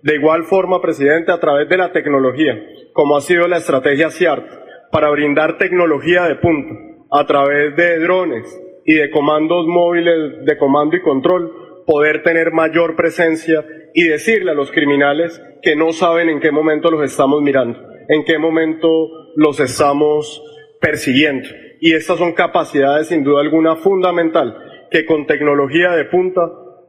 De 0.00 0.14
igual 0.14 0.44
forma, 0.44 0.80
presidente, 0.80 1.32
a 1.32 1.40
través 1.40 1.68
de 1.68 1.76
la 1.76 1.90
tecnología, 1.90 2.54
como 2.92 3.16
ha 3.16 3.20
sido 3.20 3.48
la 3.48 3.56
estrategia 3.56 4.10
CIART, 4.10 4.46
para 4.92 5.10
brindar 5.10 5.58
tecnología 5.58 6.28
de 6.28 6.36
punta, 6.36 6.72
a 7.10 7.26
través 7.26 7.74
de 7.74 7.98
drones 7.98 8.46
y 8.84 8.94
de 8.94 9.10
comandos 9.10 9.66
móviles 9.66 10.44
de 10.44 10.56
comando 10.56 10.94
y 10.94 11.02
control, 11.02 11.50
poder 11.84 12.22
tener 12.22 12.52
mayor 12.52 12.94
presencia 12.94 13.64
y 13.98 14.08
decirle 14.08 14.50
a 14.50 14.54
los 14.54 14.70
criminales 14.70 15.42
que 15.62 15.74
no 15.74 15.90
saben 15.90 16.28
en 16.28 16.38
qué 16.38 16.52
momento 16.52 16.90
los 16.90 17.02
estamos 17.02 17.40
mirando, 17.40 17.80
en 18.08 18.24
qué 18.24 18.36
momento 18.36 19.08
los 19.36 19.58
estamos 19.58 20.42
persiguiendo. 20.82 21.48
Y 21.80 21.94
estas 21.94 22.18
son 22.18 22.34
capacidades 22.34 23.08
sin 23.08 23.24
duda 23.24 23.40
alguna 23.40 23.76
fundamental 23.76 24.54
que 24.90 25.06
con 25.06 25.26
tecnología 25.26 25.92
de 25.92 26.04
punta 26.04 26.42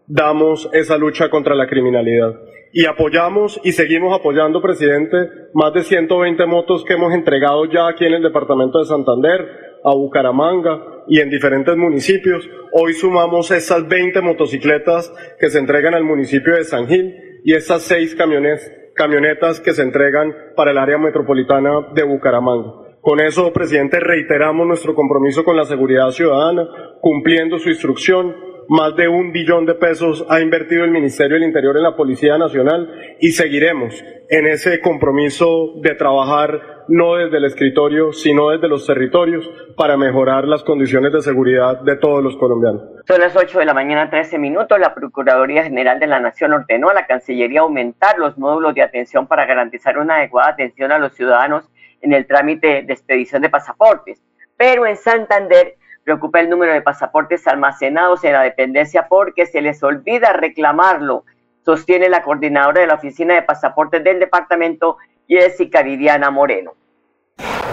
damos 0.05 0.69
esa 0.73 0.97
lucha 0.97 1.29
contra 1.29 1.55
la 1.55 1.67
criminalidad. 1.67 2.41
Y 2.73 2.85
apoyamos 2.85 3.57
y 3.63 3.71
seguimos 3.71 4.13
apoyando, 4.13 4.61
presidente, 4.61 5.29
más 5.53 5.73
de 5.73 5.83
120 5.83 6.45
motos 6.45 6.83
que 6.83 6.95
hemos 6.95 7.13
entregado 7.13 7.63
ya 7.71 7.87
aquí 7.87 8.03
en 8.03 8.15
el 8.15 8.23
departamento 8.23 8.79
de 8.79 8.85
Santander, 8.85 9.66
a 9.88 9.94
Bucaramanga 9.94 11.03
y 11.08 11.22
en 11.22 11.29
diferentes 11.29 11.75
municipios. 11.77 12.48
Hoy 12.74 12.94
sumamos 12.94 13.51
esas 13.51 13.88
20 13.88 14.22
motocicletas 14.22 15.13
que 15.39 15.50
se 15.50 15.60
entregan 15.60 15.94
al 15.94 16.03
municipio 16.03 16.56
de 16.56 16.65
San 16.65 16.88
Gil 16.88 17.15
y 17.46 17.53
estas 17.53 17.84
seis 17.84 18.13
camiones, 18.13 18.70
camionetas 18.96 19.62
que 19.62 19.74
se 19.74 19.84
entregan 19.84 20.36
para 20.58 20.72
el 20.72 20.77
área 20.77 20.98
metropolitana 20.98 21.88
de 21.94 22.03
Bucaramanga. 22.03 22.74
Con 23.00 23.22
eso, 23.22 23.53
presidente, 23.53 24.01
reiteramos 24.01 24.67
nuestro 24.67 24.94
compromiso 24.94 25.46
con 25.46 25.56
la 25.56 25.63
seguridad 25.63 26.10
ciudadana, 26.10 26.67
cumpliendo 27.00 27.58
su 27.58 27.70
instrucción, 27.70 28.36
más 28.67 28.98
de 28.98 29.08
un 29.08 29.32
billón 29.32 29.65
de 29.65 29.75
pesos 29.75 30.25
ha 30.27 30.41
invertido 30.41 30.84
el 30.84 30.91
Ministerio 30.91 31.36
del 31.36 31.48
Interior 31.48 31.77
en 31.77 31.84
la 31.84 31.96
Policía 31.96 32.38
Nacional 32.38 33.15
y 33.22 33.29
seguiremos 33.32 33.94
en 34.29 34.48
ese 34.48 34.82
compromiso 34.82 35.75
de 35.82 35.96
trabajar 35.96 36.76
no 36.88 37.15
desde 37.15 37.38
el 37.38 37.46
escritorio, 37.46 38.13
sino 38.13 38.50
desde 38.50 38.67
los 38.67 38.86
territorios 38.86 39.50
para 39.75 39.98
mejorar 39.98 40.46
las 40.46 40.63
condiciones 40.63 41.12
de 41.13 41.22
seguridad 41.22 41.82
de 41.82 41.96
todos 41.96 42.24
los 42.24 42.38
colombianos. 42.38 42.82
Son 43.08 43.20
las 43.20 43.36
8 43.36 43.60
de 43.60 43.65
la 43.65 43.74
mañana, 43.74 44.10
13 44.10 44.38
minutos. 44.38 44.79
La 44.79 44.94
Procuraduría 44.94 45.63
General 45.63 46.00
de 46.00 46.08
la 46.08 46.20
Nación 46.20 46.53
ordenó 46.53 46.89
a 46.89 46.94
la 46.94 47.06
Cancillería 47.06 47.62
aumentar 47.62 48.17
los 48.17 48.38
módulos 48.38 48.75
de 48.75 48.82
atención 48.82 49.27
para 49.27 49.46
garantizar 49.46 49.98
una 49.98 50.15
adecuada 50.15 50.50
atención 50.50 50.91
a 50.91 51.00
los 51.00 51.13
ciudadanos 51.13 51.70
en 52.01 52.13
el 52.13 52.25
trámite 52.25 52.84
de 52.84 52.94
expedición 52.94 53.41
de 53.41 53.50
pasaportes. 53.50 54.22
Pero 54.58 54.86
en 54.86 54.96
Santander 54.98 55.75
Preocupa 56.08 56.39
el 56.39 56.50
número 56.50 56.72
de 56.72 56.82
pasaportes 56.82 57.46
almacenados 57.48 58.24
en 58.24 58.32
la 58.32 58.41
dependencia 58.41 59.10
porque 59.10 59.46
se 59.46 59.62
les 59.62 59.84
olvida 59.84 60.32
reclamarlo, 60.32 61.25
sostiene 61.65 62.08
la 62.08 62.24
coordinadora 62.24 62.79
de 62.79 62.88
la 62.88 62.94
Oficina 62.94 63.34
de 63.34 63.41
Pasaportes 63.41 64.01
del 64.06 64.17
departamento, 64.17 64.96
Jessica 65.27 65.84
Viviana 65.84 66.32
Moreno. 66.32 66.75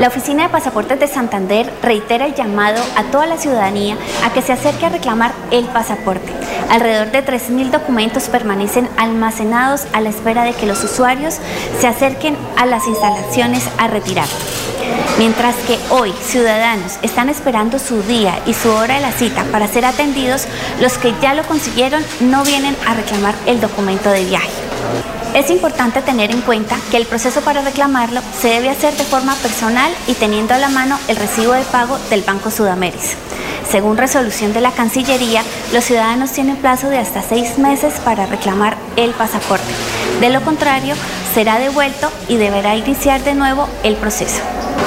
La 0.01 0.09
Oficina 0.09 0.43
de 0.43 0.49
Pasaportes 0.49 0.99
de 0.99 1.07
Santander 1.07 1.73
reitera 1.81 2.27
el 2.27 2.35
llamado 2.35 2.83
a 2.97 3.05
toda 3.05 3.27
la 3.27 3.39
ciudadanía 3.39 3.97
a 4.25 4.33
que 4.33 4.43
se 4.43 4.53
acerque 4.53 4.87
a 4.87 4.89
reclamar 4.89 5.33
el 5.53 5.67
pasaporte. 5.67 6.33
Alrededor 6.69 7.13
de 7.13 7.25
3.000 7.25 7.71
documentos 7.71 8.25
permanecen 8.25 8.89
almacenados 8.97 9.87
a 9.93 10.01
la 10.01 10.09
espera 10.09 10.43
de 10.43 10.53
que 10.53 10.67
los 10.67 10.83
usuarios 10.83 11.39
se 11.79 11.87
acerquen 11.87 12.37
a 12.57 12.67
las 12.67 12.89
instalaciones 12.89 13.69
a 13.79 13.87
retirar. 13.87 14.27
Mientras 15.17 15.55
que 15.67 15.79
hoy 15.91 16.13
ciudadanos 16.23 16.99
están 17.03 17.29
esperando 17.29 17.79
su 17.79 18.03
día 18.03 18.41
y 18.47 18.53
su 18.53 18.71
hora 18.71 18.97
de 18.97 19.01
la 19.01 19.13
cita 19.13 19.45
para 19.53 19.69
ser 19.69 19.85
atendidos, 19.85 20.49
los 20.81 20.99
que 20.99 21.15
ya 21.23 21.35
lo 21.35 21.45
consiguieron 21.45 22.05
no 22.19 22.43
vienen 22.43 22.77
a 22.85 22.95
reclamar 22.95 23.37
el 23.47 23.61
documento 23.61 24.11
de 24.11 24.25
viaje. 24.25 24.51
Es 25.35 25.51
importante 25.51 26.01
tener 26.01 26.31
en 26.31 26.43
cuenta 26.43 26.77
que 26.93 26.97
el 26.97 27.07
proceso 27.07 27.41
para 27.41 27.61
reclamarlo 27.61 28.21
se 28.41 28.51
debe 28.51 28.71
hacer 28.71 28.97
de 28.97 29.03
forma 29.03 29.35
personal 29.35 29.93
y 30.07 30.15
teniendo 30.15 30.55
a 30.55 30.59
la 30.59 30.69
mano 30.69 30.97
el 31.09 31.17
recibo 31.17 31.55
de 31.55 31.65
pago 31.65 31.99
del 32.09 32.23
Banco 32.23 32.53
Sudameris. 32.53 33.17
Según 33.69 33.97
resolución 33.97 34.53
de 34.53 34.61
la 34.61 34.71
Cancillería, 34.71 35.43
los 35.73 35.83
ciudadanos 35.83 36.31
tienen 36.31 36.57
plazo 36.57 36.89
de 36.89 36.99
hasta 36.99 37.21
seis 37.21 37.59
meses 37.59 37.95
para 38.05 38.27
reclamar 38.27 38.77
el 38.95 39.11
pasaporte. 39.11 39.67
De 40.21 40.31
lo 40.31 40.41
contrario, 40.43 40.95
será 41.35 41.59
devuelto 41.59 42.13
y 42.29 42.37
deberá 42.37 42.77
iniciar 42.77 43.25
de 43.25 43.35
nuevo 43.35 43.69
el 43.83 43.97
proceso. 43.97 44.41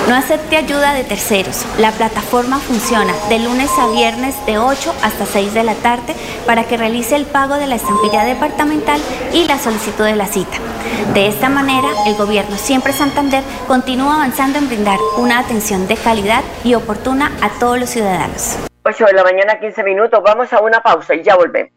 No 0.08 0.16
acepte 0.16 0.56
ayuda 0.56 0.94
de 0.94 1.04
terceros. 1.04 1.66
La 1.80 1.92
plataforma 1.92 2.60
funciona 2.60 3.14
de 3.28 3.40
lunes 3.40 3.70
a 3.78 3.88
viernes 3.88 4.34
de 4.46 4.58
8 4.58 4.96
hasta 5.04 5.26
6 5.26 5.54
de 5.54 5.66
la 5.66 5.76
tarde 5.76 6.16
para 6.46 6.64
que 6.64 6.78
realice 6.78 7.18
el 7.18 7.26
pago 7.26 7.56
de 7.56 7.68
la 7.68 7.76
estampilla 7.76 8.24
departamental 8.24 9.02
y 9.34 9.46
la 9.50 9.60
solicitud 9.60 10.06
de 10.06 10.16
la 10.16 10.26
cita. 10.26 10.58
De 11.14 11.28
esta 11.28 11.50
manera, 11.50 11.90
el 12.08 12.16
gobierno 12.16 12.56
Siempre 12.56 12.94
Santander 12.94 13.44
continúa 13.68 14.16
avanzando 14.16 14.60
en 14.60 14.70
brindar 14.70 14.98
una 15.18 15.40
atención 15.40 15.90
de 15.90 15.98
calidad 15.98 16.42
y 16.64 16.74
oportuna 16.76 17.30
a 17.42 17.50
todos 17.60 17.78
los 17.78 17.90
ciudadanos. 17.90 18.58
8 18.84 19.06
de 19.08 19.14
la 19.14 19.24
mañana, 19.26 19.60
15 19.60 19.84
minutos. 19.84 20.22
Vamos 20.24 20.54
a 20.54 20.62
una 20.62 20.80
pausa 20.80 21.16
y 21.16 21.24
ya 21.24 21.36
volvemos. 21.36 21.77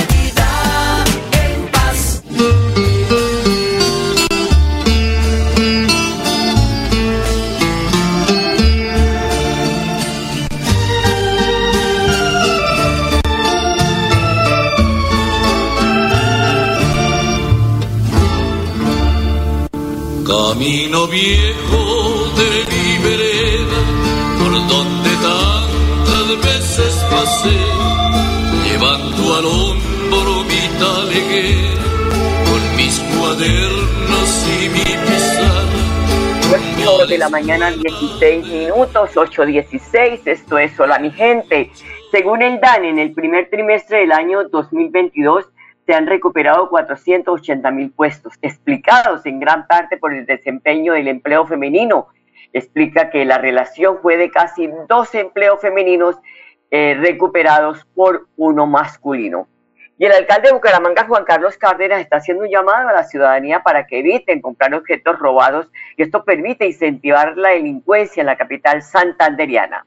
Camino 20.61 21.07
viejo 21.07 21.81
de 22.39 22.49
mi 22.71 22.87
por 24.39 24.53
donde 24.67 25.09
tantas 25.29 26.27
veces 26.43 26.93
pasé, 27.09 27.57
llevando 28.65 29.35
al 29.35 29.45
hombro 29.45 30.43
mi 30.43 30.63
taleguera, 30.79 31.85
mis 33.41 33.49
cuadernos 33.49 34.47
y 34.47 34.69
mi 34.69 34.83
pizarra. 35.05 35.71
8 36.85 37.07
de 37.07 37.17
la 37.17 37.29
mañana, 37.29 37.71
16 37.71 38.47
minutos, 38.47 39.15
8.16, 39.15 40.21
esto 40.25 40.57
es 40.57 40.79
Hola 40.79 40.99
mi 40.99 41.11
gente. 41.11 41.71
Según 42.11 42.41
el 42.41 42.59
DAN, 42.59 42.85
en 42.85 42.99
el 42.99 43.13
primer 43.13 43.49
trimestre 43.49 43.99
del 43.99 44.11
año 44.11 44.47
2022 44.49 45.49
se 45.85 45.93
han 45.93 46.07
recuperado 46.07 46.69
480 46.69 47.71
mil 47.71 47.91
puestos, 47.91 48.33
explicados 48.41 49.25
en 49.25 49.39
gran 49.39 49.65
parte 49.67 49.97
por 49.97 50.13
el 50.13 50.25
desempeño 50.25 50.93
del 50.93 51.07
empleo 51.07 51.47
femenino. 51.47 52.07
Explica 52.53 53.09
que 53.09 53.25
la 53.25 53.37
relación 53.37 53.99
fue 54.01 54.17
de 54.17 54.29
casi 54.29 54.69
12 54.87 55.19
empleos 55.19 55.59
femeninos 55.61 56.17
eh, 56.69 56.95
recuperados 56.99 57.85
por 57.95 58.27
uno 58.35 58.67
masculino. 58.67 59.47
Y 60.01 60.05
el 60.05 60.13
alcalde 60.13 60.47
de 60.47 60.55
Bucaramanga, 60.55 61.05
Juan 61.05 61.23
Carlos 61.25 61.57
Cárdenas, 61.57 62.01
está 62.01 62.17
haciendo 62.17 62.43
un 62.43 62.49
llamado 62.49 62.89
a 62.89 62.91
la 62.91 63.03
ciudadanía 63.03 63.61
para 63.61 63.85
que 63.85 63.99
eviten 63.99 64.41
comprar 64.41 64.73
objetos 64.73 65.19
robados 65.19 65.67
y 65.95 66.01
esto 66.01 66.23
permite 66.23 66.65
incentivar 66.65 67.37
la 67.37 67.49
delincuencia 67.49 68.21
en 68.21 68.25
la 68.25 68.35
capital 68.35 68.81
santanderiana. 68.81 69.85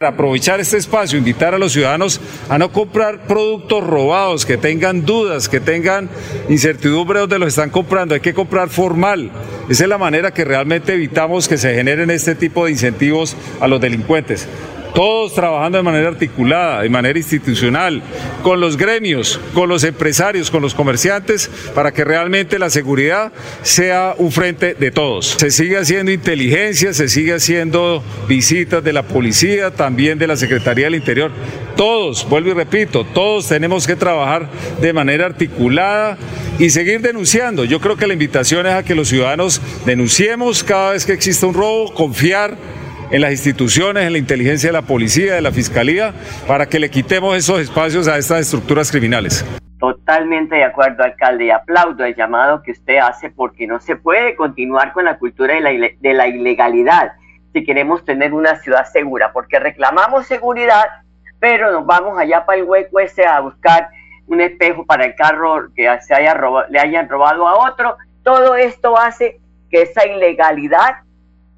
Aprovechar 0.00 0.58
este 0.58 0.78
espacio, 0.78 1.18
invitar 1.18 1.54
a 1.54 1.58
los 1.58 1.74
ciudadanos 1.74 2.18
a 2.48 2.56
no 2.56 2.72
comprar 2.72 3.26
productos 3.26 3.86
robados, 3.86 4.46
que 4.46 4.56
tengan 4.56 5.04
dudas, 5.04 5.50
que 5.50 5.60
tengan 5.60 6.08
incertidumbre 6.48 7.20
donde 7.20 7.38
los 7.38 7.48
están 7.48 7.68
comprando. 7.68 8.14
Hay 8.14 8.20
que 8.20 8.32
comprar 8.32 8.70
formal. 8.70 9.30
Esa 9.68 9.82
es 9.82 9.88
la 9.90 9.98
manera 9.98 10.32
que 10.32 10.46
realmente 10.46 10.94
evitamos 10.94 11.46
que 11.46 11.58
se 11.58 11.74
generen 11.74 12.10
este 12.10 12.34
tipo 12.34 12.64
de 12.64 12.70
incentivos 12.70 13.36
a 13.60 13.68
los 13.68 13.82
delincuentes. 13.82 14.48
Todos 14.94 15.34
trabajando 15.34 15.78
de 15.78 15.84
manera 15.84 16.08
articulada, 16.08 16.82
de 16.82 16.88
manera 16.90 17.18
institucional, 17.18 18.02
con 18.42 18.60
los 18.60 18.76
gremios, 18.76 19.40
con 19.54 19.68
los 19.68 19.84
empresarios, 19.84 20.50
con 20.50 20.60
los 20.60 20.74
comerciantes, 20.74 21.50
para 21.74 21.92
que 21.92 22.04
realmente 22.04 22.58
la 22.58 22.68
seguridad 22.68 23.32
sea 23.62 24.14
un 24.18 24.32
frente 24.32 24.74
de 24.74 24.90
todos. 24.90 25.36
Se 25.38 25.50
sigue 25.50 25.78
haciendo 25.78 26.12
inteligencia, 26.12 26.92
se 26.92 27.08
sigue 27.08 27.34
haciendo 27.34 28.02
visitas 28.28 28.84
de 28.84 28.92
la 28.92 29.02
policía, 29.02 29.70
también 29.70 30.18
de 30.18 30.26
la 30.26 30.36
Secretaría 30.36 30.86
del 30.86 30.96
Interior. 30.96 31.30
Todos, 31.76 32.28
vuelvo 32.28 32.50
y 32.50 32.54
repito, 32.54 33.04
todos 33.14 33.48
tenemos 33.48 33.86
que 33.86 33.96
trabajar 33.96 34.50
de 34.80 34.92
manera 34.92 35.24
articulada 35.24 36.18
y 36.58 36.68
seguir 36.68 37.00
denunciando. 37.00 37.64
Yo 37.64 37.80
creo 37.80 37.96
que 37.96 38.06
la 38.06 38.12
invitación 38.12 38.66
es 38.66 38.74
a 38.74 38.82
que 38.82 38.94
los 38.94 39.08
ciudadanos 39.08 39.60
denunciemos 39.86 40.62
cada 40.62 40.92
vez 40.92 41.06
que 41.06 41.12
exista 41.12 41.46
un 41.46 41.54
robo, 41.54 41.94
confiar 41.94 42.56
en 43.12 43.20
las 43.20 43.30
instituciones, 43.30 44.04
en 44.04 44.12
la 44.12 44.18
inteligencia 44.18 44.70
de 44.70 44.72
la 44.72 44.82
policía, 44.82 45.34
de 45.34 45.42
la 45.42 45.52
fiscalía, 45.52 46.12
para 46.48 46.66
que 46.66 46.80
le 46.80 46.90
quitemos 46.90 47.36
esos 47.36 47.60
espacios 47.60 48.08
a 48.08 48.16
estas 48.18 48.40
estructuras 48.40 48.90
criminales. 48.90 49.44
Totalmente 49.78 50.56
de 50.56 50.64
acuerdo, 50.64 51.02
alcalde, 51.04 51.46
y 51.46 51.50
aplaudo 51.50 52.04
el 52.04 52.14
llamado 52.14 52.62
que 52.62 52.70
usted 52.72 52.96
hace 52.98 53.30
porque 53.30 53.66
no 53.66 53.80
se 53.80 53.96
puede 53.96 54.34
continuar 54.34 54.92
con 54.92 55.04
la 55.04 55.18
cultura 55.18 55.54
de 55.54 55.60
la, 55.60 55.70
de 56.00 56.14
la 56.14 56.26
ilegalidad 56.28 57.12
si 57.52 57.64
queremos 57.64 58.02
tener 58.04 58.32
una 58.32 58.56
ciudad 58.56 58.86
segura, 58.90 59.30
porque 59.32 59.58
reclamamos 59.58 60.26
seguridad, 60.26 60.84
pero 61.38 61.70
nos 61.70 61.84
vamos 61.84 62.18
allá 62.18 62.46
para 62.46 62.58
el 62.58 62.64
hueco 62.64 62.98
ese 62.98 63.26
a 63.26 63.40
buscar 63.40 63.90
un 64.26 64.40
espejo 64.40 64.86
para 64.86 65.04
el 65.04 65.14
carro 65.16 65.68
que 65.76 65.86
se 66.00 66.14
haya 66.14 66.32
roba- 66.32 66.66
le 66.70 66.78
hayan 66.78 67.10
robado 67.10 67.46
a 67.46 67.68
otro. 67.68 67.98
Todo 68.22 68.54
esto 68.54 68.96
hace 68.96 69.38
que 69.70 69.82
esa 69.82 70.06
ilegalidad 70.06 70.94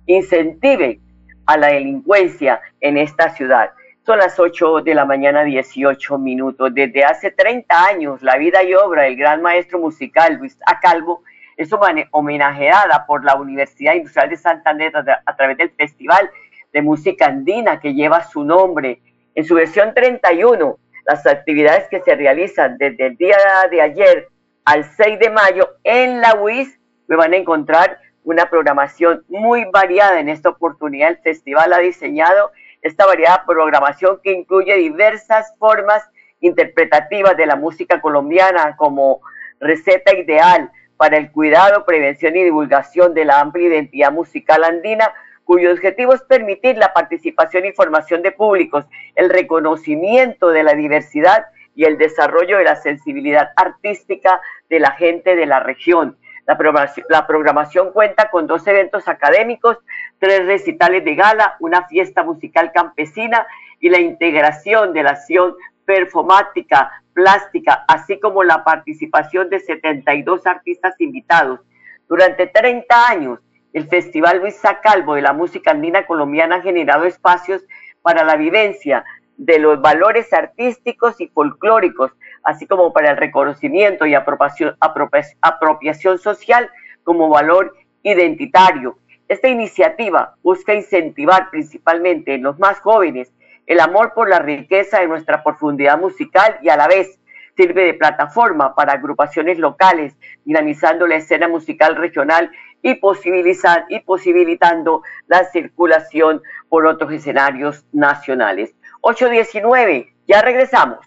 incentive 0.06 0.98
a 1.46 1.56
la 1.56 1.68
delincuencia 1.68 2.60
en 2.80 2.96
esta 2.96 3.30
ciudad. 3.30 3.70
Son 4.04 4.18
las 4.18 4.38
8 4.38 4.82
de 4.82 4.94
la 4.94 5.04
mañana, 5.04 5.44
18 5.44 6.18
minutos. 6.18 6.74
Desde 6.74 7.04
hace 7.04 7.30
30 7.30 7.86
años, 7.86 8.22
la 8.22 8.36
vida 8.36 8.62
y 8.62 8.74
obra 8.74 9.04
del 9.04 9.16
gran 9.16 9.40
maestro 9.40 9.78
musical 9.78 10.34
Luis 10.34 10.58
Acalvo 10.66 11.22
es 11.56 11.70
homenajeada 12.10 13.06
por 13.06 13.24
la 13.24 13.36
Universidad 13.36 13.94
Industrial 13.94 14.28
de 14.28 14.36
Santander 14.36 14.92
a 15.24 15.36
través 15.36 15.56
del 15.56 15.70
Festival 15.70 16.30
de 16.72 16.82
Música 16.82 17.26
Andina 17.26 17.80
que 17.80 17.94
lleva 17.94 18.24
su 18.24 18.44
nombre. 18.44 19.00
En 19.34 19.44
su 19.44 19.54
versión 19.54 19.94
31, 19.94 20.76
las 21.06 21.26
actividades 21.26 21.88
que 21.88 22.00
se 22.00 22.14
realizan 22.14 22.76
desde 22.76 23.06
el 23.06 23.16
día 23.16 23.38
de 23.70 23.80
ayer 23.80 24.28
al 24.64 24.84
6 24.84 25.18
de 25.18 25.30
mayo 25.30 25.68
en 25.84 26.20
la 26.20 26.34
UIS, 26.34 26.78
me 27.06 27.16
van 27.16 27.32
a 27.32 27.36
encontrar 27.36 27.98
una 28.24 28.50
programación 28.50 29.24
muy 29.28 29.66
variada 29.66 30.18
en 30.18 30.28
esta 30.28 30.48
oportunidad. 30.48 31.10
El 31.10 31.18
festival 31.18 31.72
ha 31.72 31.78
diseñado 31.78 32.50
esta 32.82 33.06
variada 33.06 33.44
programación 33.46 34.20
que 34.22 34.32
incluye 34.32 34.74
diversas 34.76 35.54
formas 35.58 36.02
interpretativas 36.40 37.36
de 37.36 37.46
la 37.46 37.56
música 37.56 38.00
colombiana 38.00 38.76
como 38.76 39.20
receta 39.60 40.14
ideal 40.14 40.70
para 40.96 41.16
el 41.16 41.30
cuidado, 41.30 41.84
prevención 41.84 42.36
y 42.36 42.44
divulgación 42.44 43.14
de 43.14 43.24
la 43.24 43.40
amplia 43.40 43.68
identidad 43.68 44.12
musical 44.12 44.64
andina, 44.64 45.12
cuyo 45.44 45.72
objetivo 45.72 46.14
es 46.14 46.22
permitir 46.22 46.78
la 46.78 46.92
participación 46.92 47.66
y 47.66 47.72
formación 47.72 48.22
de 48.22 48.32
públicos, 48.32 48.86
el 49.14 49.30
reconocimiento 49.30 50.50
de 50.50 50.62
la 50.62 50.74
diversidad 50.74 51.46
y 51.74 51.84
el 51.84 51.98
desarrollo 51.98 52.58
de 52.58 52.64
la 52.64 52.76
sensibilidad 52.76 53.50
artística 53.56 54.40
de 54.70 54.80
la 54.80 54.92
gente 54.92 55.36
de 55.36 55.46
la 55.46 55.60
región. 55.60 56.16
La 56.46 57.26
programación, 57.26 57.92
cuenta 57.92 58.30
con 58.30 58.46
dos 58.46 58.66
eventos 58.66 59.08
académicos, 59.08 59.78
tres 60.18 60.44
recitales 60.46 61.04
de 61.04 61.14
gala, 61.14 61.56
una 61.60 61.86
fiesta 61.86 62.22
musical 62.22 62.70
campesina 62.72 63.46
y 63.80 63.88
la 63.88 63.98
integración 63.98 64.92
de 64.92 65.02
la 65.02 65.10
acción 65.10 65.54
performática, 65.84 67.02
plástica, 67.12 67.84
así 67.88 68.18
como 68.20 68.44
la 68.44 68.64
participación 68.64 69.48
de 69.48 69.60
72 69.60 70.46
artistas 70.46 71.00
invitados. 71.00 71.60
Durante 72.08 72.46
30 72.46 73.08
años, 73.08 73.40
el 73.72 73.88
Festival 73.88 74.38
Luis 74.38 74.56
Sacalvo 74.56 75.14
de 75.14 75.22
la 75.22 75.32
música 75.32 75.70
andina 75.70 76.06
colombiana 76.06 76.56
ha 76.56 76.62
generado 76.62 77.04
espacios 77.04 77.62
para 78.02 78.22
la 78.22 78.36
vivencia 78.36 79.04
de 79.36 79.58
los 79.58 79.80
valores 79.80 80.32
artísticos 80.32 81.20
y 81.20 81.28
folclóricos, 81.28 82.12
así 82.44 82.66
como 82.66 82.92
para 82.92 83.10
el 83.10 83.16
reconocimiento 83.16 84.06
y 84.06 84.14
apropiación, 84.14 84.76
apropia- 84.80 85.36
apropiación 85.40 86.18
social 86.18 86.70
como 87.02 87.28
valor 87.28 87.74
identitario. 88.02 88.98
Esta 89.28 89.48
iniciativa 89.48 90.34
busca 90.42 90.74
incentivar 90.74 91.50
principalmente 91.50 92.34
en 92.34 92.42
los 92.42 92.58
más 92.58 92.78
jóvenes 92.80 93.32
el 93.66 93.80
amor 93.80 94.12
por 94.14 94.28
la 94.28 94.38
riqueza 94.38 95.00
de 95.00 95.08
nuestra 95.08 95.42
profundidad 95.42 95.98
musical 95.98 96.58
y 96.62 96.68
a 96.68 96.76
la 96.76 96.86
vez 96.86 97.18
sirve 97.56 97.84
de 97.84 97.94
plataforma 97.94 98.74
para 98.74 98.92
agrupaciones 98.94 99.58
locales, 99.58 100.14
dinamizando 100.44 101.06
la 101.06 101.16
escena 101.16 101.48
musical 101.48 101.96
regional 101.96 102.50
y, 102.82 102.90
y 102.90 104.00
posibilitando 104.00 105.02
la 105.28 105.44
circulación 105.44 106.42
por 106.68 106.86
otros 106.86 107.12
escenarios 107.12 107.86
nacionales. 107.92 108.74
819, 109.00 110.14
ya 110.26 110.42
regresamos. 110.42 110.98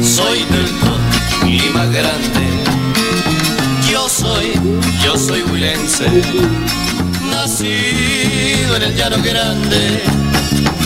Soy 0.01 0.39
del 0.45 0.71
Lima 1.45 1.85
grande. 1.85 2.63
Yo 3.91 4.07
soy, 4.09 4.53
yo 5.03 5.17
soy 5.17 5.41
huilense. 5.43 6.07
En 8.75 8.81
el 8.81 8.95
llano 8.95 9.17
grande. 9.23 10.01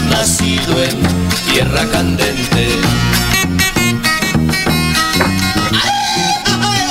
Nacido 0.09 0.83
en 0.83 1.01
tierra 1.49 1.89
candente. 1.89 2.67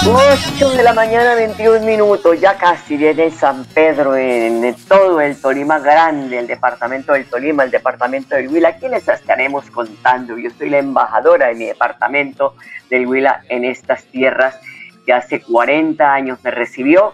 8 0.09 0.71
de 0.71 0.83
la 0.83 0.95
mañana, 0.95 1.35
21 1.35 1.81
minutos, 1.81 2.41
ya 2.41 2.57
casi 2.57 2.97
viene 2.97 3.31
San 3.31 3.67
Pedro 3.67 4.17
en, 4.17 4.65
en 4.65 4.75
todo 4.89 5.21
el 5.21 5.39
Tolima 5.39 5.81
Grande, 5.81 6.39
el 6.39 6.47
departamento 6.47 7.13
del 7.13 7.27
Tolima, 7.27 7.65
el 7.65 7.71
departamento 7.71 8.35
del 8.35 8.49
Huila. 8.49 8.69
Aquí 8.71 8.89
les 8.89 9.07
estaremos 9.07 9.69
contando. 9.71 10.39
Yo 10.39 10.49
soy 10.57 10.71
la 10.71 10.79
embajadora 10.79 11.49
de 11.49 11.57
mi 11.57 11.67
departamento 11.67 12.55
del 12.89 13.07
Huila 13.07 13.43
en 13.51 13.67
estas 13.67 14.05
tierras 14.05 14.59
que 15.05 15.13
hace 15.13 15.43
40 15.43 16.11
años 16.11 16.39
me 16.43 16.51
recibió 16.51 17.13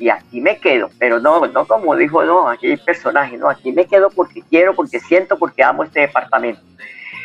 y 0.00 0.08
aquí 0.08 0.40
me 0.40 0.56
quedo. 0.58 0.90
Pero 0.98 1.20
no, 1.20 1.46
no 1.46 1.66
como 1.66 1.94
dijo, 1.94 2.24
no, 2.24 2.48
aquí 2.48 2.68
hay 2.70 2.76
personaje, 2.78 3.36
no, 3.36 3.48
aquí 3.48 3.70
me 3.70 3.84
quedo 3.86 4.10
porque 4.10 4.42
quiero, 4.48 4.74
porque 4.74 4.98
siento, 4.98 5.38
porque 5.38 5.62
amo 5.62 5.84
este 5.84 6.00
departamento. 6.00 6.62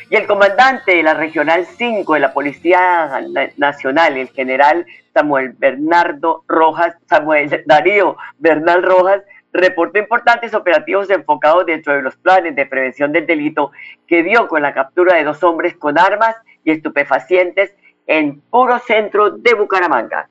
Y 0.10 0.16
el 0.18 0.28
comandante 0.28 0.96
de 0.98 1.02
la 1.02 1.16
Regional 1.16 1.66
5 1.66 2.14
de 2.14 2.20
la 2.20 2.32
Policía 2.34 3.22
Na- 3.32 3.50
Nacional, 3.58 4.18
el 4.18 4.28
general 4.30 4.86
Samuel 5.14 5.54
Bernardo 5.58 6.44
Rojas, 6.48 6.96
Samuel 7.08 7.64
Darío 7.66 8.16
Bernal 8.38 8.84
Rojas, 8.84 9.24
reportó 9.52 9.98
importantes 9.98 10.54
operativos 10.54 11.10
enfocados 11.10 11.66
dentro 11.66 11.94
de 11.94 12.02
los 12.02 12.16
planes 12.18 12.56
de 12.56 12.66
prevención 12.66 13.14
del 13.14 13.26
delito 13.26 13.72
que 14.06 14.22
dio 14.22 14.48
con 14.50 14.62
la 14.62 14.74
captura 14.74 15.16
de 15.16 15.24
dos 15.24 15.42
hombres 15.44 15.76
con 15.78 15.98
armas 15.98 16.36
y 16.66 16.72
estupefacientes 16.72 17.74
en 18.06 18.42
puro 18.42 18.78
centro 18.80 19.32
de 19.32 19.54
Bucaramanga. 19.54 20.28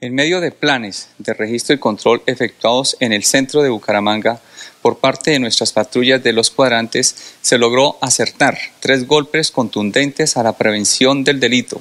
En 0.00 0.14
medio 0.14 0.40
de 0.40 0.50
planes 0.50 1.08
de 1.18 1.34
registro 1.34 1.74
y 1.74 1.78
control 1.78 2.22
efectuados 2.26 2.96
en 3.00 3.12
el 3.12 3.24
centro 3.24 3.62
de 3.62 3.70
Bucaramanga 3.70 4.40
por 4.82 4.98
parte 4.98 5.30
de 5.30 5.38
nuestras 5.38 5.72
patrullas 5.72 6.22
de 6.22 6.32
los 6.32 6.50
cuadrantes, 6.50 7.36
se 7.40 7.58
logró 7.58 7.96
acertar 8.00 8.58
tres 8.80 9.06
golpes 9.06 9.50
contundentes 9.50 10.36
a 10.36 10.42
la 10.42 10.58
prevención 10.58 11.24
del 11.24 11.40
delito, 11.40 11.80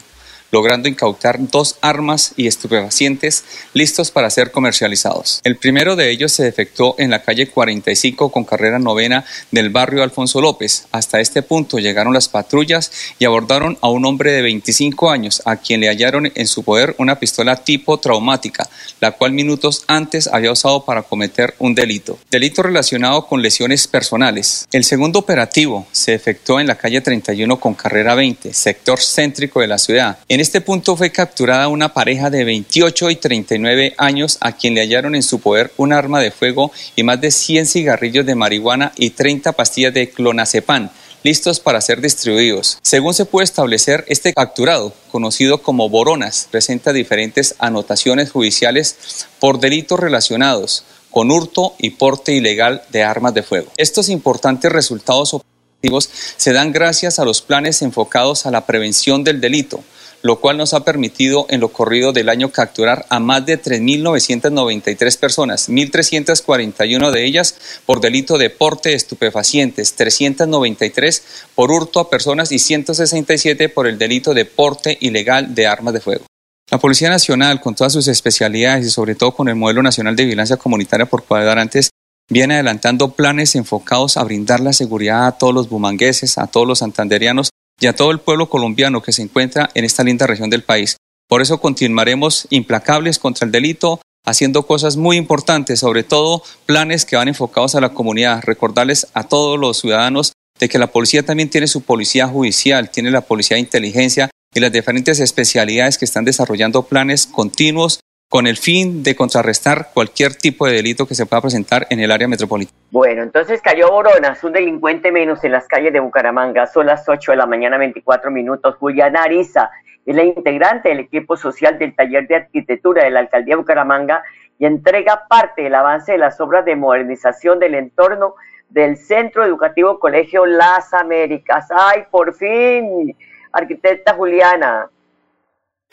logrando 0.54 0.88
incautar 0.88 1.38
dos 1.50 1.78
armas 1.82 2.34
y 2.38 2.46
estupefacientes 2.46 3.44
listos 3.74 4.12
para 4.12 4.30
ser 4.30 4.52
comercializados. 4.52 5.42
El 5.44 5.58
primero 5.58 5.96
de 5.96 6.12
ellos 6.12 6.32
se 6.32 6.48
efectuó 6.48 6.96
en 7.00 7.10
la 7.10 7.24
calle 7.24 7.48
45 7.48 8.32
con 8.32 8.44
carrera 8.44 8.78
novena 8.78 9.26
del 9.50 9.72
barrio 9.72 10.04
Alfonso 10.04 10.42
López. 10.42 10.86
Hasta 10.92 11.20
este 11.20 11.42
punto 11.42 11.80
llegaron 11.80 12.14
las 12.14 12.30
patrullas 12.30 12.92
y 13.18 13.26
abordaron 13.26 13.80
a 13.82 13.90
un 13.90 14.06
hombre 14.06 14.32
de 14.32 14.44
25 14.44 15.10
años 15.10 15.42
a 15.46 15.56
quien 15.56 15.82
le 15.82 15.88
hallaron 15.88 16.32
en 16.36 16.46
su 16.46 16.62
poder 16.62 16.94
una 17.00 17.18
pistola 17.18 17.56
tipo 17.56 17.98
traumática, 17.98 18.70
la 19.00 19.14
cual 19.14 19.32
minutos 19.32 19.84
antes 19.88 20.28
había 20.28 20.52
usado 20.52 20.86
para 20.86 21.02
cometer 21.02 21.56
un 21.58 21.74
delito. 21.74 22.20
Delito 22.30 22.62
relacionado 22.62 23.26
con 23.26 23.42
lesiones 23.42 23.88
personales. 23.88 24.68
El 24.72 24.84
segundo 24.84 25.18
operativo 25.18 25.88
se 25.92 26.14
efectuó 26.14 26.60
en 26.60 26.68
la 26.68 26.76
calle 26.76 27.02
31 27.02 27.60
con 27.60 27.74
carrera 27.74 28.14
20, 28.14 28.54
sector 28.54 29.00
céntrico 29.00 29.60
de 29.60 29.68
la 29.68 29.80
ciudad. 29.80 30.20
Este 30.44 30.60
punto 30.60 30.98
fue 30.98 31.10
capturada 31.10 31.70
una 31.70 31.94
pareja 31.94 32.30
de 32.30 32.44
28 32.44 33.10
y 33.12 33.16
39 33.16 33.94
años 33.98 34.38
a 34.42 34.52
quien 34.52 34.76
le 34.76 34.82
hallaron 34.82 35.16
en 35.16 35.24
su 35.24 35.40
poder 35.40 35.72
un 35.78 35.94
arma 35.94 36.20
de 36.20 36.32
fuego 36.32 36.70
y 36.98 37.04
más 37.04 37.22
de 37.22 37.32
100 37.32 37.66
cigarrillos 37.66 38.26
de 38.26 38.36
marihuana 38.36 38.92
y 38.98 39.12
30 39.12 39.54
pastillas 39.54 39.94
de 39.94 40.10
clonazepam 40.10 40.90
listos 41.24 41.62
para 41.62 41.80
ser 41.80 42.02
distribuidos. 42.02 42.78
Según 42.82 43.14
se 43.14 43.24
puede 43.24 43.46
establecer, 43.46 44.04
este 44.10 44.34
capturado, 44.34 44.94
conocido 45.14 45.62
como 45.62 45.88
Boronas, 45.88 46.50
presenta 46.52 46.92
diferentes 46.92 47.56
anotaciones 47.60 48.30
judiciales 48.30 48.98
por 49.40 49.62
delitos 49.62 49.98
relacionados 49.98 50.84
con 51.10 51.32
hurto 51.32 51.74
y 51.80 51.92
porte 51.92 52.34
ilegal 52.34 52.84
de 52.90 53.04
armas 53.04 53.34
de 53.34 53.44
fuego. 53.44 53.72
Estos 53.78 54.10
importantes 54.10 54.70
resultados 54.70 55.34
operativos 55.34 56.10
se 56.36 56.52
dan 56.52 56.74
gracias 56.74 57.18
a 57.18 57.24
los 57.24 57.42
planes 57.42 57.82
enfocados 57.82 58.46
a 58.46 58.52
la 58.52 58.66
prevención 58.66 59.24
del 59.24 59.40
delito, 59.40 59.82
lo 60.24 60.40
cual 60.40 60.58
nos 60.58 60.74
ha 60.74 60.86
permitido 60.86 61.46
en 61.50 61.60
lo 61.60 61.68
corrido 61.68 62.14
del 62.14 62.30
año 62.30 62.50
capturar 62.50 63.06
a 63.10 63.20
más 63.20 63.46
de 63.46 63.62
3.993 63.62 65.20
personas, 65.20 65.70
1.341 65.70 67.12
de 67.12 67.26
ellas 67.26 67.56
por 67.86 68.00
delito 68.00 68.38
de 68.38 68.50
porte 68.50 68.90
de 68.90 68.96
estupefacientes, 68.96 69.94
393 69.96 71.24
por 71.54 71.72
hurto 71.72 72.00
a 72.00 72.10
personas 72.10 72.54
y 72.54 72.60
167 72.60 73.68
por 73.68 73.86
el 73.86 73.98
delito 73.98 74.34
de 74.34 74.46
porte 74.46 74.98
ilegal 75.02 75.54
de 75.54 75.68
armas 75.68 75.94
de 75.94 76.00
fuego. 76.00 76.26
La 76.72 76.78
Policía 76.78 77.10
Nacional, 77.10 77.60
con 77.60 77.76
todas 77.76 77.92
sus 77.92 78.08
especialidades 78.08 78.86
y 78.86 78.90
sobre 78.90 79.16
todo 79.16 79.34
con 79.34 79.50
el 79.50 79.56
modelo 79.56 79.84
nacional 79.84 80.16
de 80.16 80.24
vigilancia 80.24 80.56
comunitaria 80.56 81.06
por 81.06 81.26
cuadrantes, 81.26 81.90
viene 82.30 82.54
adelantando 82.54 83.12
planes 83.12 83.56
enfocados 83.56 84.16
a 84.16 84.24
brindar 84.24 84.62
la 84.62 84.72
seguridad 84.72 85.28
a 85.28 85.34
todos 85.34 85.54
los 85.54 85.68
bumangueses, 85.68 86.38
a 86.38 86.48
todos 86.48 86.66
los 86.66 86.80
santanderianos 86.80 87.50
y 87.84 87.88
a 87.88 87.94
todo 87.94 88.12
el 88.12 88.20
pueblo 88.20 88.50
colombiano 88.50 89.02
que 89.02 89.12
se 89.12 89.22
encuentra 89.22 89.70
en 89.74 89.84
esta 89.84 90.04
linda 90.04 90.26
región 90.26 90.50
del 90.50 90.64
país. 90.64 90.96
Por 91.28 91.42
eso 91.42 91.60
continuaremos 91.60 92.48
implacables 92.50 93.20
contra 93.20 93.46
el 93.46 93.52
delito, 93.52 94.00
haciendo 94.26 94.66
cosas 94.66 94.96
muy 94.96 95.18
importantes, 95.18 95.82
sobre 95.82 96.04
todo 96.04 96.44
planes 96.66 97.06
que 97.06 97.18
van 97.18 97.28
enfocados 97.28 97.76
a 97.76 97.82
la 97.82 97.94
comunidad. 97.94 98.42
Recordarles 98.44 99.08
a 99.14 99.24
todos 99.24 99.60
los 99.60 99.80
ciudadanos 99.80 100.32
de 100.60 100.70
que 100.70 100.80
la 100.80 100.88
policía 100.88 101.24
también 101.24 101.50
tiene 101.50 101.68
su 101.68 101.82
policía 101.82 102.28
judicial, 102.28 102.90
tiene 102.90 103.12
la 103.12 103.22
policía 103.22 103.56
de 103.56 103.62
inteligencia 103.62 104.30
y 104.56 104.62
las 104.62 104.72
diferentes 104.72 105.20
especialidades 105.20 105.98
que 105.98 106.06
están 106.06 106.24
desarrollando 106.24 106.84
planes 106.84 107.28
continuos 107.28 108.00
con 108.30 108.48
el 108.48 108.58
fin 108.58 109.04
de 109.04 109.16
contrarrestar 109.16 109.90
cualquier 109.94 110.36
tipo 110.36 110.66
de 110.66 110.74
delito 110.74 111.06
que 111.06 111.16
se 111.16 111.26
pueda 111.26 111.42
presentar 111.42 111.86
en 111.90 112.00
el 112.00 112.12
área 112.12 112.28
metropolitana. 112.28 112.78
Bueno, 112.90 113.22
entonces 113.22 113.62
cayó 113.62 113.92
Boronas, 113.92 114.44
un 114.44 114.54
delincuente 114.54 115.12
menos 115.12 115.44
en 115.44 115.52
las 115.52 115.68
calles 115.68 115.94
de 115.94 116.00
Bucaramanga. 116.00 116.66
Son 116.68 116.86
las 116.86 117.08
8 117.08 117.32
de 117.32 117.38
la 117.38 117.46
mañana, 117.46 117.78
24 117.78 118.32
minutos. 118.32 118.76
Juliana 118.78 119.24
Ariza 119.24 119.70
es 120.06 120.16
la 120.16 120.24
integrante 120.24 120.90
del 120.90 121.00
equipo 121.00 121.38
social 121.38 121.78
del 121.78 121.96
taller 121.96 122.28
de 122.28 122.36
arquitectura 122.36 123.04
de 123.04 123.12
la 123.12 123.20
alcaldía 123.20 123.56
de 123.56 123.62
Bucaramanga 123.62 124.24
y 124.60 124.66
entrega 124.66 125.28
parte 125.28 125.64
del 125.64 125.76
avance 125.76 126.14
de 126.14 126.18
las 126.18 126.40
obras 126.42 126.66
de 126.66 126.76
modernización 126.76 127.60
del 127.60 127.76
entorno 127.76 128.36
del 128.70 128.98
Centro 128.98 129.46
Educativo 129.46 130.00
Colegio 130.00 130.46
Las 130.46 130.94
Américas. 130.94 131.68
¡Ay, 131.70 132.06
por 132.10 132.34
fin! 132.34 133.16
Arquitecta 133.52 134.14
Juliana. 134.14 134.90